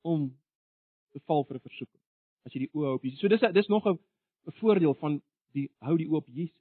om 0.04 0.28
te 1.16 1.22
val 1.26 1.46
vir 1.48 1.58
'n 1.58 1.68
versoeking 1.68 2.04
as 2.46 2.54
jy 2.54 2.66
die 2.66 2.72
oë 2.74 2.86
hou 2.86 2.96
op 3.00 3.04
Jesus. 3.04 3.20
So 3.20 3.28
dis 3.28 3.46
dis 3.54 3.68
nog 3.68 3.88
'n 3.88 4.00
voordeel 4.60 4.94
van 4.94 5.22
die 5.54 5.70
hou 5.80 5.98
die 5.98 6.08
oë 6.08 6.18
op 6.18 6.28
Jesus. 6.28 6.56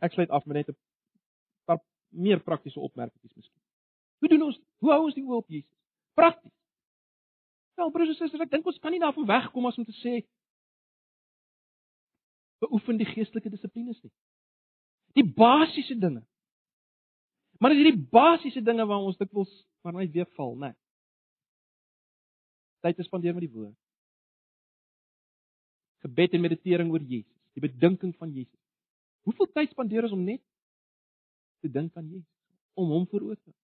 Ek 0.00 0.12
sluit 0.12 0.30
af 0.30 0.46
met 0.46 0.56
net 0.56 0.68
'n 0.68 0.76
paar 1.64 1.80
meer 2.08 2.40
praktiese 2.40 2.80
opmerkings 2.80 3.34
miskien. 3.34 3.62
Hoe 4.18 4.28
doen 4.28 4.42
ons? 4.42 4.60
Hoe 4.78 4.90
hou 4.90 5.04
ons 5.04 5.14
die 5.14 5.24
oë 5.24 5.36
op 5.36 5.48
Jesus? 5.48 5.76
Prakties. 6.14 6.52
Wel, 7.74 7.90
broers 7.90 8.08
en 8.08 8.14
susters, 8.14 8.42
ek 8.42 8.50
dink 8.50 8.66
ons 8.66 8.78
kan 8.78 8.90
nie 8.90 9.00
daarvan 9.00 9.26
wegkom 9.26 9.66
as 9.66 9.78
om 9.78 9.84
te 9.84 9.92
sê 9.92 10.26
beoefen 12.60 13.00
die 13.00 13.08
geestelike 13.08 13.50
dissiplines 13.52 14.00
nie. 14.04 14.12
Die 15.18 15.26
basiese 15.26 15.96
dinge. 15.98 16.22
Maar 17.60 17.74
dis 17.74 17.82
hierdie 17.82 18.08
basiese 18.12 18.62
dinge 18.64 18.86
waar 18.86 19.04
ons 19.04 19.18
dikwels 19.20 19.50
maar 19.84 19.96
net 19.96 20.12
weer 20.12 20.28
val, 20.36 20.54
né? 20.60 20.74
Tyd 22.84 22.96
te 22.96 23.04
spandeer 23.04 23.36
met 23.36 23.44
die 23.46 23.52
woord. 23.52 23.76
Gebed 26.04 26.36
en 26.36 26.44
meditering 26.44 26.92
oor 26.92 27.04
Jesus, 27.04 27.36
die 27.56 27.64
bedinking 27.64 28.14
van 28.16 28.32
Jesus. 28.32 28.60
Hoeveel 29.28 29.50
tyd 29.52 29.72
spandeer 29.72 30.08
ons 30.08 30.16
om 30.16 30.22
net 30.24 30.40
te 31.60 31.68
dink 31.68 31.96
aan 31.96 32.08
Jesus, 32.08 32.28
om 32.80 32.92
hom 32.92 33.04
voor 33.08 33.26
oë 33.28 33.36
te 33.36 33.50
hou? 33.50 33.58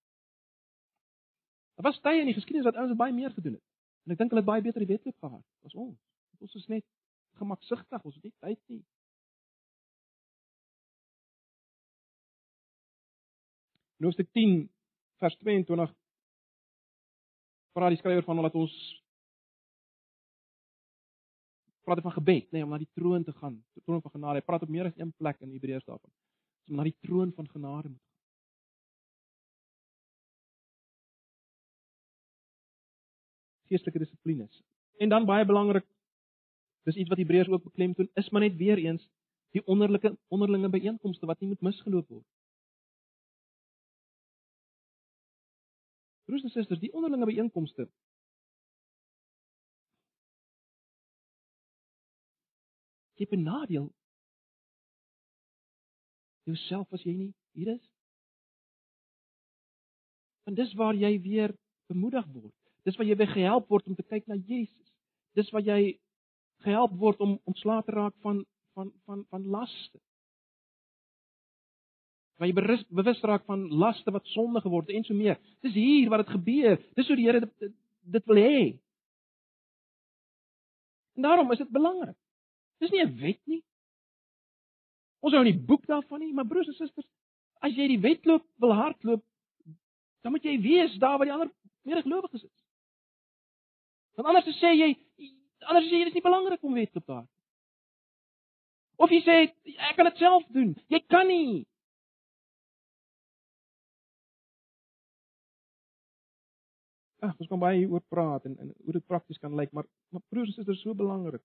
Daar 1.76 1.90
was 1.90 2.00
tye 2.00 2.20
in 2.20 2.28
die 2.28 2.36
geskiedenis 2.36 2.68
dat 2.68 2.76
ouens 2.80 2.96
baie 2.96 3.12
meer 3.12 3.32
gedoen 3.36 3.56
het. 3.58 3.64
En 4.04 4.14
ek 4.14 4.20
dink 4.20 4.32
hulle 4.32 4.40
het 4.40 4.48
baie 4.48 4.64
beter 4.64 4.84
die 4.84 4.92
wedloop 4.92 5.16
gehad 5.20 5.44
as 5.68 5.74
ons. 5.76 5.96
Ons 6.40 6.54
is 6.60 6.68
net 6.72 6.84
gemaksigtig, 7.36 8.04
ons 8.04 8.14
het 8.14 8.24
nie 8.24 8.34
tyd 8.44 8.60
nie. 8.72 8.82
In 13.96 14.04
Hoofstuk 14.04 14.28
10 14.36 14.58
vers 15.22 15.36
22 15.40 15.92
praat 17.76 17.94
die 17.94 18.00
skrywer 18.00 18.24
van 18.24 18.42
dat 18.44 18.56
ons 18.56 18.74
praat 21.86 22.02
van 22.02 22.16
gebed, 22.16 22.48
nê, 22.50 22.58
nee, 22.58 22.66
om 22.66 22.72
na 22.74 22.80
die 22.82 22.90
troon 22.98 23.24
te 23.24 23.32
gaan, 23.36 23.60
die 23.78 23.84
troon 23.86 24.02
van 24.02 24.12
genade. 24.16 24.40
Hy 24.40 24.46
praat 24.46 24.64
op 24.66 24.72
meer 24.74 24.88
as 24.88 24.96
een 24.98 25.12
plek 25.20 25.38
in 25.44 25.52
Hebreërs 25.54 25.86
daarvan. 25.86 26.12
Om 26.66 26.80
na 26.80 26.86
die 26.88 26.96
troon 27.06 27.30
van 27.36 27.48
genade 27.48 27.92
moet 27.92 28.02
gaan. 28.02 28.14
Geestelike 33.70 34.02
dissiplines. 34.02 34.62
En 34.98 35.12
dan 35.12 35.26
baie 35.26 35.46
belangrik, 35.46 35.86
dis 36.86 36.96
iets 37.02 37.10
wat 37.10 37.18
Hebreërs 37.18 37.50
ook 37.50 37.66
beklemtoon, 37.66 38.08
is 38.14 38.30
maar 38.30 38.46
net 38.46 38.56
weer 38.56 38.78
eens 38.78 39.04
die 39.56 39.62
onderlinge 39.66 40.16
onderlinge 40.28 40.70
byeenkomste 40.70 41.26
wat 41.26 41.40
nie 41.40 41.48
moet 41.48 41.64
misgeloop 41.66 42.08
word. 42.08 42.26
Broers 46.26 46.42
en 46.42 46.50
susters, 46.50 46.82
die 46.82 46.92
onderlinge 46.92 47.26
byeenkomste 47.26 47.88
jy 53.16 53.26
benadeel 53.30 53.88
jouself 56.46 56.92
as 56.94 57.04
jy 57.06 57.14
nie 57.16 57.30
hier 57.56 57.72
is. 57.74 57.84
Want 60.46 60.58
dis 60.60 60.74
waar 60.78 60.94
jy 60.94 61.16
weer 61.24 61.54
bemoedig 61.90 62.26
word. 62.34 62.54
Dis 62.86 62.98
waar 62.98 63.08
jy 63.08 63.16
weer 63.18 63.32
gehelp 63.32 63.70
word 63.72 63.88
om 63.90 63.96
te 63.98 64.04
kyk 64.06 64.28
na 64.30 64.36
Jesus. 64.36 64.92
Dis 65.34 65.50
waar 65.54 65.64
jy 65.66 65.96
gehelp 66.64 66.96
word 67.00 67.20
om 67.20 67.38
ontslae 67.44 67.82
te 67.84 67.92
raak 67.92 68.14
van 68.24 68.44
van 68.74 68.92
van 69.04 69.24
van 69.30 69.46
laste. 69.46 70.00
Waar 72.36 72.48
jy 72.50 72.54
berus, 72.54 72.82
bewus 72.92 73.20
raak 73.24 73.44
van 73.48 73.68
laste 73.68 74.12
wat 74.12 74.26
sonde 74.34 74.60
geword 74.60 74.90
het 74.90 74.96
en 74.96 75.04
so 75.04 75.14
meer. 75.16 75.38
Dis 75.64 75.72
hier 75.72 76.10
wat 76.12 76.26
dit 76.26 76.34
gebeur. 76.36 76.76
Dis 76.94 77.08
hoe 77.08 77.16
die 77.16 77.24
Here 77.24 77.40
dit, 77.40 77.72
dit 78.00 78.26
wil 78.28 78.40
hê. 78.42 78.58
En 81.16 81.22
daarom 81.22 81.52
is 81.52 81.62
dit 81.64 81.72
belangrik. 81.72 82.16
Dis 82.78 82.90
nie 82.90 83.04
'n 83.04 83.16
wet 83.20 83.40
nie. 83.46 83.62
Ons 85.20 85.32
hou 85.32 85.42
nie 85.44 85.56
boek 85.56 85.86
daarvan 85.86 86.20
nie, 86.20 86.32
maar 86.34 86.46
broers 86.46 86.68
en 86.68 86.74
susters, 86.74 87.08
as 87.64 87.72
jy 87.72 87.88
die 87.88 88.00
wedloop 88.00 88.44
wil 88.62 88.72
hardloop, 88.72 89.24
dan 90.22 90.32
moet 90.32 90.44
jy 90.44 90.60
weet 90.60 91.00
daar 91.00 91.18
waar 91.18 91.26
die 91.26 91.32
ander 91.32 91.50
medegelowiges 91.82 92.44
is. 92.44 92.64
Want 94.14 94.28
anders 94.28 94.60
sê 94.60 94.72
jy, 94.76 94.90
anders 95.66 95.88
sê 95.90 96.00
jy 96.00 96.08
dis 96.08 96.18
nie 96.18 96.24
belangrik 96.26 96.62
om 96.64 96.76
wedloop 96.78 97.06
te 97.06 97.12
hardloop. 97.12 97.32
Of 98.96 99.12
jy 99.12 99.20
sê 99.26 99.38
ek 99.90 99.96
kan 99.98 100.08
dit 100.08 100.22
self 100.22 100.46
doen. 100.56 100.72
Jy 100.92 101.00
kan 101.12 101.28
nie. 101.28 101.64
Ag, 107.24 107.34
ons 107.40 107.50
kan 107.50 107.60
baie 107.60 107.80
hieroor 107.80 108.04
praat 108.12 108.44
en, 108.48 108.56
en 108.62 108.72
hoe 108.84 108.96
dit 108.96 109.06
prakties 109.10 109.40
kan 109.42 109.54
lyk, 109.58 109.72
maar 109.76 109.88
maar 110.14 110.22
broers 110.30 110.52
en 110.52 110.60
susters, 110.60 110.82
so 110.84 110.94
belangrik 110.94 111.42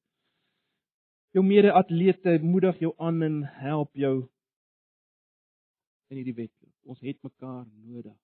jou 1.32 1.44
mede-atlete 1.46 2.40
moedig 2.44 2.80
jou 2.80 2.94
aan 2.98 3.22
en 3.24 3.44
help 3.44 3.96
jou 3.96 4.16
in 6.12 6.20
hierdie 6.20 6.36
wedloop. 6.36 6.74
Ons 6.92 7.00
het 7.00 7.22
mekaar 7.24 7.66
nodig. 7.88 8.18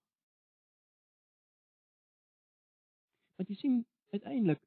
Want 3.38 3.52
jy 3.54 3.56
sien 3.62 3.78
uiteindelik 4.12 4.60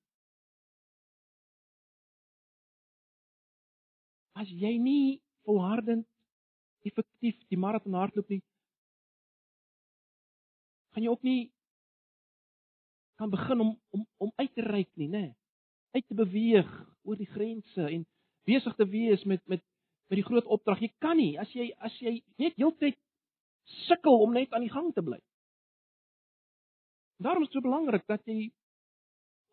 as 4.38 4.48
jy 4.48 4.76
nie 4.78 5.20
volhardend 5.48 6.06
effektief 6.86 7.36
die 7.48 7.58
maraton 7.60 7.98
hardloop 7.98 8.28
nie 8.28 8.42
gaan 10.94 11.04
jy 11.06 11.10
ook 11.10 11.26
nie 11.26 11.52
kan 13.20 13.30
begin 13.30 13.60
om 13.60 13.80
om 13.90 14.06
om 14.16 14.32
uit 14.36 14.54
te 14.54 14.62
reik 14.62 14.88
nie, 14.94 15.08
nê? 15.08 15.26
Uit 15.90 16.06
te 16.06 16.14
beweeg 16.14 16.70
oor 17.02 17.16
die 17.16 17.28
grense 17.28 17.84
en 17.84 18.06
besig 18.48 18.74
te 18.74 18.86
wees 18.88 19.24
met 19.24 19.42
met 19.46 19.62
met 20.08 20.18
die 20.18 20.24
groot 20.26 20.44
opdrag. 20.44 20.80
Jy 20.80 20.92
kan 20.98 21.16
nie 21.16 21.34
as 21.38 21.52
jy 21.52 21.68
as 21.78 21.98
jy 22.00 22.14
net 22.40 22.56
heeltyd 22.56 22.96
sukkel 23.84 24.24
om 24.24 24.32
net 24.32 24.52
aan 24.52 24.64
die 24.64 24.72
gang 24.72 24.88
te 24.94 25.04
bly. 25.04 25.20
Daarom 27.20 27.44
is 27.44 27.52
dit 27.52 27.60
so 27.60 27.66
belangrik 27.68 28.06
dat 28.08 28.24
jy 28.26 28.48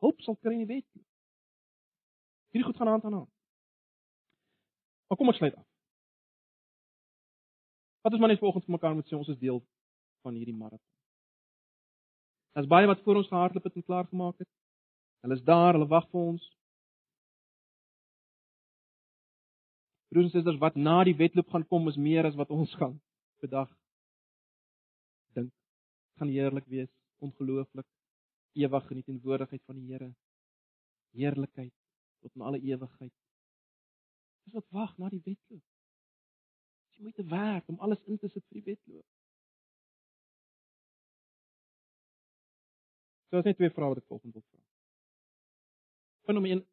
hulp 0.02 0.22
sal 0.24 0.40
kry 0.40 0.56
in 0.56 0.64
die 0.64 0.74
wet. 0.78 1.04
Hierdie 2.56 2.70
goed 2.70 2.80
gaan 2.80 2.96
hand 2.96 3.06
aan 3.06 3.20
hand. 3.20 3.37
Maar 5.08 5.18
kom 5.18 5.28
ons 5.28 5.38
sluit 5.38 5.56
af. 5.56 5.66
Wat 8.02 8.14
is 8.14 8.20
maar 8.20 8.30
net 8.30 8.40
vanoggend 8.40 8.66
vir 8.66 8.76
mekaar 8.76 8.96
moet 8.96 9.08
sê 9.08 9.16
ons 9.18 9.28
is 9.28 9.40
deel 9.40 9.64
van 10.24 10.36
hierdie 10.36 10.56
maraton. 10.56 10.86
Daar's 12.56 12.70
baie 12.70 12.88
wat 12.88 13.02
voor 13.06 13.20
ons 13.22 13.28
gehardloop 13.28 13.64
het 13.64 13.76
en 13.76 13.84
klaar 13.84 14.06
gemaak 14.08 14.38
het. 14.38 14.50
Hulle 15.22 15.36
is 15.36 15.44
daar, 15.44 15.74
hulle 15.76 15.88
wag 15.88 16.08
vir 16.10 16.22
ons. 16.22 16.46
Broers 20.08 20.30
en 20.30 20.32
susters, 20.32 20.60
wat 20.64 20.80
na 20.80 21.02
die 21.04 21.16
wedloop 21.20 21.52
gaan 21.52 21.68
kom 21.68 21.88
is 21.92 22.00
meer 22.00 22.26
as 22.26 22.40
wat 22.40 22.50
ons 22.56 22.74
gaan 22.80 22.96
vandag 23.44 23.70
dink. 25.36 25.52
Gaan 26.18 26.32
heerlik 26.34 26.66
wees, 26.72 26.90
ongelooflik, 27.20 27.86
ewig 28.58 28.92
in 28.96 29.04
teenwoordigheid 29.04 29.64
van 29.66 29.78
die 29.78 29.92
Here. 29.92 30.10
Heerlikheid 31.14 31.74
tot 32.22 32.34
in 32.34 32.42
alle 32.42 32.60
ewigheid. 32.60 33.14
Dis 34.48 34.56
wat 34.56 34.70
wag 34.72 34.94
na 34.98 35.10
die 35.12 35.20
wedloop. 35.24 35.64
Jy 36.96 37.04
moet 37.04 37.16
te 37.20 37.24
werk 37.28 37.68
om 37.68 37.80
alles 37.84 38.04
in 38.08 38.18
te 38.18 38.30
sit 38.32 38.46
vir 38.48 38.62
die 38.62 38.70
wedloop. 38.70 39.06
So 43.28 43.42
as 43.42 43.50
net 43.50 43.60
twee 43.60 43.74
vrae 43.76 43.92
wat 43.92 44.00
ek 44.00 44.08
volgens 44.08 44.38
wil 44.38 44.46
vra. 44.46 44.64
Punt 46.24 46.40
nommer 46.40 46.54
1 46.56 46.64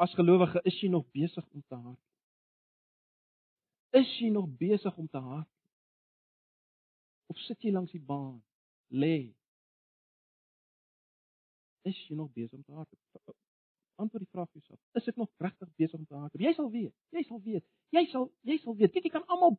As 0.00 0.16
gelowige 0.16 0.64
is 0.64 0.80
jy 0.80 0.88
nog 0.88 1.04
besig 1.12 1.44
om 1.52 1.60
te 1.60 1.76
hardloop? 1.76 2.00
Is 4.00 4.16
jy 4.18 4.32
nog 4.32 4.48
besig 4.64 4.96
om 4.96 5.06
te 5.12 5.20
hardloop? 5.20 5.70
Of 7.30 7.44
sit 7.44 7.68
jy 7.68 7.76
langs 7.76 7.92
die 7.92 8.02
baan, 8.02 8.40
lê? 8.88 9.18
Is 11.84 12.00
jy 12.08 12.16
nog 12.16 12.32
besig 12.32 12.56
om 12.56 12.64
te 12.64 12.72
hardloop? 12.80 13.43
Antwoord 13.96 14.24
die 14.24 14.30
vraag 14.32 14.48
vir 14.50 14.60
jouself. 14.60 14.80
Is 14.98 15.08
ek 15.08 15.16
nog 15.20 15.30
regtig 15.38 15.70
besig 15.78 15.98
om 15.98 16.06
te 16.06 16.14
hardloop? 16.14 16.42
Jy 16.42 16.52
sal 16.56 16.70
weet. 16.70 16.94
Jy 17.14 17.22
sal 17.28 17.40
weet. 17.44 17.64
Jy 17.94 18.04
sal 18.10 18.26
jy 18.42 18.58
sal 18.58 18.76
weet. 18.76 18.92
Kyk, 18.94 19.06
jy 19.06 19.12
kan 19.14 19.26
almal 19.30 19.58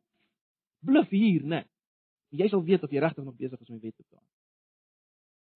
bluf 0.84 1.08
hier, 1.14 1.44
né? 1.44 1.62
Jy 2.36 2.48
sal 2.52 2.64
weet 2.66 2.84
of 2.84 2.92
jy 2.92 3.00
regtig 3.00 3.24
nog 3.24 3.38
besig 3.38 3.60
is 3.60 3.70
om 3.70 3.78
die 3.78 3.88
wet 3.88 3.96
te 3.96 4.04
doen. 4.10 4.24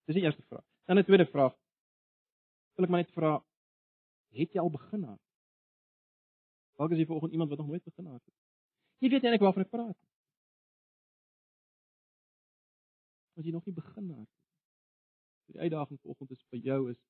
Dis 0.08 0.16
die 0.16 0.24
eerste 0.24 0.42
vraag. 0.48 0.64
Dan 0.88 0.98
'n 0.98 1.04
tweede 1.04 1.26
vraag. 1.26 1.54
Wil 2.76 2.84
ek 2.84 2.90
maar 2.90 3.02
net 3.04 3.12
vra, 3.12 3.38
Het 4.30 4.52
jy 4.54 4.62
al 4.62 4.70
begin 4.70 5.02
haar? 5.04 5.18
Dalk 6.78 6.94
is 6.94 7.02
jy 7.02 7.06
vanoggend 7.06 7.32
iemand 7.32 7.50
wat 7.50 7.58
nog 7.58 7.66
nooit 7.72 7.84
begin 7.84 8.06
haar 8.06 8.20
het. 8.20 8.36
Jy 9.02 9.08
weet 9.10 9.24
eintlik 9.26 9.42
waarvan 9.44 9.64
ek 9.66 9.72
praat. 9.72 9.98
As 13.36 13.44
jy 13.44 13.52
nog 13.52 13.66
nie 13.66 13.74
begin 13.74 14.12
haar 14.14 14.22
nie. 14.22 14.38
Die 15.50 15.60
uitdaging 15.60 16.00
vanoggend 16.00 16.30
is 16.36 16.46
vir 16.52 16.62
jou 16.68 16.80
is 16.92 17.00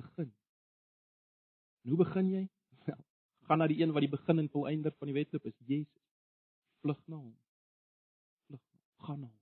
begin. 0.00 0.32
En 1.88 1.94
hoe 1.94 2.04
begin 2.04 2.30
jy? 2.34 2.44
Wel, 2.84 3.00
gaan 3.48 3.62
na 3.62 3.68
die 3.70 3.80
een 3.80 3.94
wat 3.96 4.04
die 4.04 4.12
begin 4.12 4.42
en 4.42 4.50
volëinder 4.52 4.92
van 5.00 5.08
die 5.08 5.16
wedloop 5.16 5.46
is, 5.48 5.56
Jesus. 5.64 6.04
Vlug 6.84 7.00
na 7.08 7.16
hom. 7.16 7.32
Vlug. 8.46 8.64
Gaan 9.06 9.22
na 9.24 9.30
hom. 9.30 9.38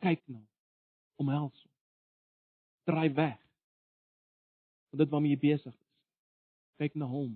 Kyk 0.00 0.22
na 0.24 0.38
hom. 0.38 0.48
Omhels 1.20 1.66
hom. 1.66 1.74
Draai 2.88 3.10
weg. 3.12 3.42
Want 4.88 5.04
dit 5.04 5.12
waarmee 5.12 5.36
jy 5.36 5.42
besig 5.44 5.74
is 5.74 5.84
kyk 6.76 6.96
na 7.00 7.08
hom. 7.08 7.32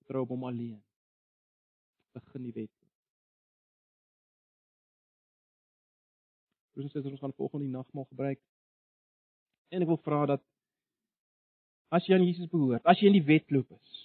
Vertrou 0.00 0.24
op 0.24 0.32
hom 0.34 0.48
alleen. 0.48 0.80
begin 2.12 2.42
die 2.44 2.52
wedloop. 2.52 2.88
Broers 6.72 6.84
en 6.84 6.90
susters, 6.92 7.14
ons 7.14 7.22
gaan 7.22 7.32
volgende 7.38 7.70
nagmaal 7.72 8.04
gebruik. 8.10 8.40
En 9.72 9.80
ek 9.80 9.88
wil 9.88 10.00
vra 10.04 10.26
dat 10.28 10.44
as 11.92 12.06
jy 12.08 12.16
aan 12.16 12.24
Jesus 12.24 12.48
behoort, 12.50 12.84
as 12.88 13.00
jy 13.00 13.10
in 13.10 13.18
die 13.18 13.26
wedloop 13.26 13.68
is, 13.76 13.98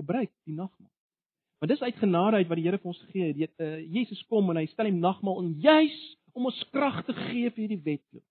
gebruik 0.00 0.32
die 0.48 0.56
nagmaal. 0.56 0.90
Want 1.62 1.72
dis 1.72 1.84
uit 1.86 2.00
genade 2.02 2.40
uit 2.42 2.48
wat 2.50 2.58
die 2.58 2.64
Here 2.66 2.80
vir 2.80 2.90
ons 2.90 3.02
gee. 3.12 3.30
Die 3.32 3.46
uh, 3.46 3.76
Jesus 3.94 4.20
kom 4.28 4.50
en 4.52 4.58
hy 4.60 4.66
stel 4.72 4.90
hom 4.90 4.98
nagmaal 5.00 5.38
in 5.44 5.52
juis 5.62 6.00
om 6.34 6.50
ons 6.50 6.58
krag 6.74 6.98
te 7.06 7.14
gee 7.14 7.48
vir 7.48 7.62
hierdie 7.62 7.84
wedloop. 7.86 8.24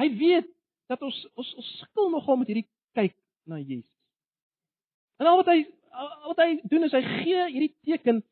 Hy 0.00 0.08
weet 0.16 0.48
dat 0.90 1.04
ons 1.06 1.18
ons 1.38 1.52
ons 1.60 1.68
sukkel 1.82 2.08
nogal 2.10 2.40
met 2.40 2.50
hierdie 2.50 2.66
kyk 2.98 3.14
na 3.46 3.60
Jesus. 3.60 3.92
En 5.20 5.28
al 5.28 5.38
wat 5.42 5.52
hy 5.52 5.60
al 6.00 6.32
wat 6.32 6.42
hy 6.42 6.50
doen 6.72 6.88
is 6.88 6.96
hy 6.96 7.02
gee 7.20 7.46
hierdie 7.52 7.74
teken 7.84 8.22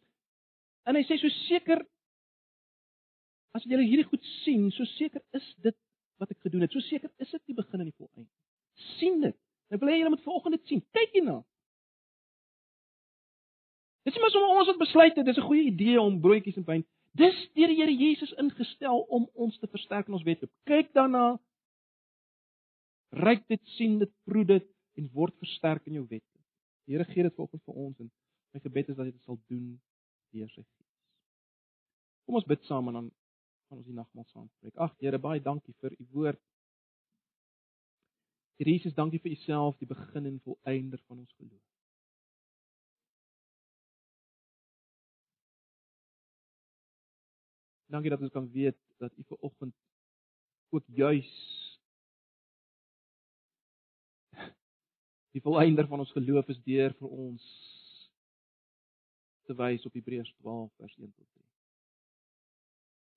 en 0.88 0.96
hy 0.96 1.04
sê 1.04 1.18
so 1.20 1.30
seker 1.44 1.84
as 3.56 3.66
julle 3.68 3.84
hierdie 3.84 4.06
goed 4.08 4.24
sien, 4.42 4.68
so 4.72 4.86
seker 4.96 5.22
is 5.36 5.46
dit 5.64 5.76
wat 6.18 6.30
ek 6.34 6.40
gedoen 6.46 6.66
het. 6.66 6.74
So 6.74 6.84
seker 6.84 7.10
is 7.22 7.30
dit 7.30 7.42
die 7.50 7.56
begin 7.58 7.80
en 7.80 7.90
die 7.90 7.96
volëinde. 7.96 8.30
sien 8.98 9.20
dit. 9.20 9.34
Ek 9.74 9.80
wil 9.82 9.90
hê 9.90 9.96
julle 9.98 10.12
moet 10.14 10.22
vanoggend 10.22 10.54
dit 10.54 10.70
sien. 10.70 10.82
Kyk 10.94 11.16
hierna. 11.16 11.40
Dit 14.06 14.14
is 14.14 14.22
maar 14.22 14.30
sommer 14.30 14.60
ons 14.60 14.70
wat 14.70 14.78
besluit 14.80 15.16
het 15.18 15.26
dis 15.26 15.36
'n 15.36 15.48
goeie 15.48 15.66
idee 15.72 16.00
om 16.00 16.20
broodjies 16.20 16.56
en 16.56 16.64
wyn. 16.64 16.84
Dis 17.12 17.50
deur 17.54 17.68
die 17.68 17.76
Here 17.76 17.94
Jesus 17.94 18.32
ingestel 18.32 19.00
om 19.00 19.28
ons 19.34 19.58
te 19.58 19.66
versterk 19.66 20.06
in 20.06 20.14
ons 20.14 20.22
wedloop. 20.22 20.50
Kyk 20.64 20.92
daarna. 20.92 21.40
Ryk 23.10 23.46
dit, 23.48 23.60
sien 23.76 23.98
dit, 23.98 24.10
proe 24.24 24.44
dit 24.44 24.66
en 24.94 25.10
word 25.12 25.34
versterk 25.38 25.86
in 25.86 25.92
jou 25.92 26.06
wedloop. 26.06 26.44
Die 26.86 26.94
Here 26.94 27.04
gee 27.04 27.22
dit 27.22 27.34
vanoggend 27.34 27.64
vir 27.64 27.74
ons 27.74 27.98
en 27.98 28.10
my 28.52 28.60
gebed 28.60 28.88
is 28.88 28.96
dat 28.96 29.06
hy 29.06 29.12
dit 29.12 29.22
sal 29.22 29.40
doen 29.48 29.80
deur 30.32 30.48
sy 30.48 30.62
Gees. 30.62 30.88
Kom 32.24 32.38
ons 32.40 32.48
bid 32.48 32.64
saam 32.64 32.88
en 32.88 32.94
dan 32.94 33.10
gaan 33.68 33.78
ons 33.78 33.88
die 33.88 33.96
nagmaal 33.96 34.26
saam 34.32 34.48
spreek. 34.56 34.76
Ag 34.80 34.94
Here, 34.98 35.18
baie 35.20 35.40
dankie 35.44 35.74
vir 35.82 35.94
u 36.00 36.06
woord. 36.14 36.40
Here 38.58 38.72
Jesus, 38.72 38.96
dankie 38.96 39.20
vir 39.22 39.36
u 39.36 39.40
self, 39.44 39.76
die 39.78 39.88
begin 39.88 40.26
en 40.26 40.40
volëinder 40.44 41.02
van 41.06 41.20
ons 41.20 41.34
geloof. 41.36 41.64
Dankie 47.88 48.10
dat 48.12 48.20
ons 48.20 48.32
kan 48.32 48.50
weet 48.52 48.76
dat 49.00 49.14
U 49.16 49.22
ver 49.30 49.38
oggend 49.48 49.76
ook 50.68 50.84
juis 50.92 51.30
die 55.32 55.40
volëinder 55.40 55.86
van 55.88 56.04
ons 56.04 56.12
geloof 56.12 56.50
is 56.52 56.60
deur 56.66 56.92
vir 56.98 57.08
ons 57.08 57.46
te 59.48 59.56
wys 59.56 59.86
op 59.88 59.96
Hebreërs 59.96 60.34
12 60.42 60.68
vers 60.76 60.96
1 60.98 61.12
tot 61.14 61.26
3. 61.32 61.57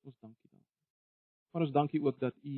Ons 0.02 0.18
dankie 0.20 0.50
dan. 0.50 0.64
Maar 1.52 1.68
ons 1.68 1.72
dankie 1.76 2.02
ook 2.04 2.20
dat 2.20 2.36
U 2.44 2.58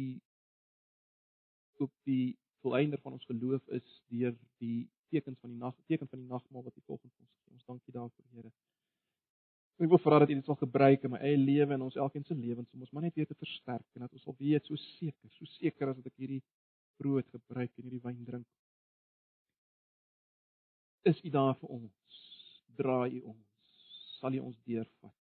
ook 1.84 1.92
die 2.08 2.38
volëinder 2.64 3.00
van 3.02 3.18
ons 3.18 3.26
geloof 3.26 3.68
is 3.68 4.02
deur 4.08 4.36
die 4.64 4.90
tekens 5.14 5.40
van 5.40 5.50
die 5.50 5.60
nag, 5.60 5.76
teken 5.86 6.08
van 6.08 6.20
die 6.20 6.30
nagmaal 6.30 6.64
wat 6.64 6.78
U 6.78 6.82
volgens 6.86 7.14
ons 7.20 7.30
gee. 7.30 7.54
Ons 7.54 7.66
dankie 7.66 7.94
daarvoor, 7.94 8.26
Here. 8.32 8.52
Ek 9.82 9.90
wil 9.90 10.00
vra 10.00 10.20
dat 10.22 10.32
U 10.32 10.38
dit 10.38 10.48
sal 10.48 10.60
gebruik 10.62 11.04
in 11.04 11.14
my 11.16 11.20
eie 11.26 11.38
lewe 11.38 11.76
en 11.76 11.86
ons 11.88 11.98
elkeen 12.00 12.26
se 12.28 12.38
lewens 12.38 12.70
om 12.74 12.86
ons 12.86 12.92
maar 12.94 13.08
net 13.08 13.18
weer 13.18 13.30
te 13.30 13.38
versterk 13.38 13.88
en 13.98 14.06
dat 14.06 14.14
ons 14.14 14.26
sal 14.28 14.38
weet 14.40 14.70
so 14.70 14.80
seker, 14.80 15.32
so 15.34 15.50
seker 15.58 15.92
as 15.92 15.98
dat 16.00 16.12
ek 16.12 16.22
hierdie 16.22 16.44
brood 17.02 17.28
gebruik 17.34 17.72
en 17.74 17.90
hierdie 17.90 18.04
wyn 18.04 18.22
drink. 18.30 18.48
Is 21.10 21.20
U 21.26 21.34
daar 21.34 21.58
vir 21.60 21.76
ons? 21.82 22.22
Dra 22.78 23.02
U 23.10 23.20
ons? 23.34 23.82
Sal 24.22 24.40
U 24.40 24.46
ons 24.48 24.62
deurvat? 24.70 25.23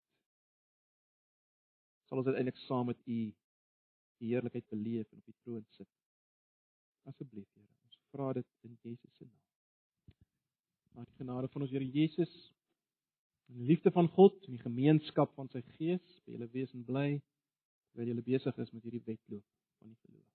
Sal 2.10 2.18
ons 2.18 2.26
uiteindelik 2.26 2.58
saam 2.64 2.88
met 2.90 2.98
U 3.06 3.18
die 4.18 4.28
heerlikheid 4.32 4.66
beleef 4.68 5.12
en 5.12 5.20
op 5.20 5.28
die 5.30 5.36
troon 5.44 5.62
sit? 5.76 5.86
Asseblief, 7.06 7.46
Here, 7.54 7.68
ons 7.86 8.00
vra 8.10 8.32
dit 8.34 8.48
in 8.66 8.74
Jesus 8.82 9.14
se 9.14 9.28
naam. 9.28 10.16
Mag 10.98 11.06
die 11.06 11.20
genade 11.22 11.52
van 11.54 11.68
ons 11.68 11.70
Here 11.70 11.86
Jesus 11.86 12.34
in 13.46 13.62
die 13.62 13.70
liefde 13.70 13.94
van 13.94 14.10
God 14.18 14.42
en 14.48 14.58
die 14.58 14.66
gemeenskap 14.66 15.38
van 15.38 15.54
sy 15.54 15.62
Gees 15.78 16.20
by 16.26 16.34
julle 16.34 16.50
wees 16.50 16.74
en 16.74 16.82
bly 16.90 17.08
terwyl 17.92 18.10
julle 18.10 18.26
besig 18.26 18.62
is 18.66 18.74
met 18.74 18.86
hierdie 18.86 19.06
wedloop 19.06 19.46
van 19.78 19.94
die 19.94 20.00
geloof. 20.02 20.30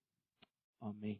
Amen. 0.80 1.20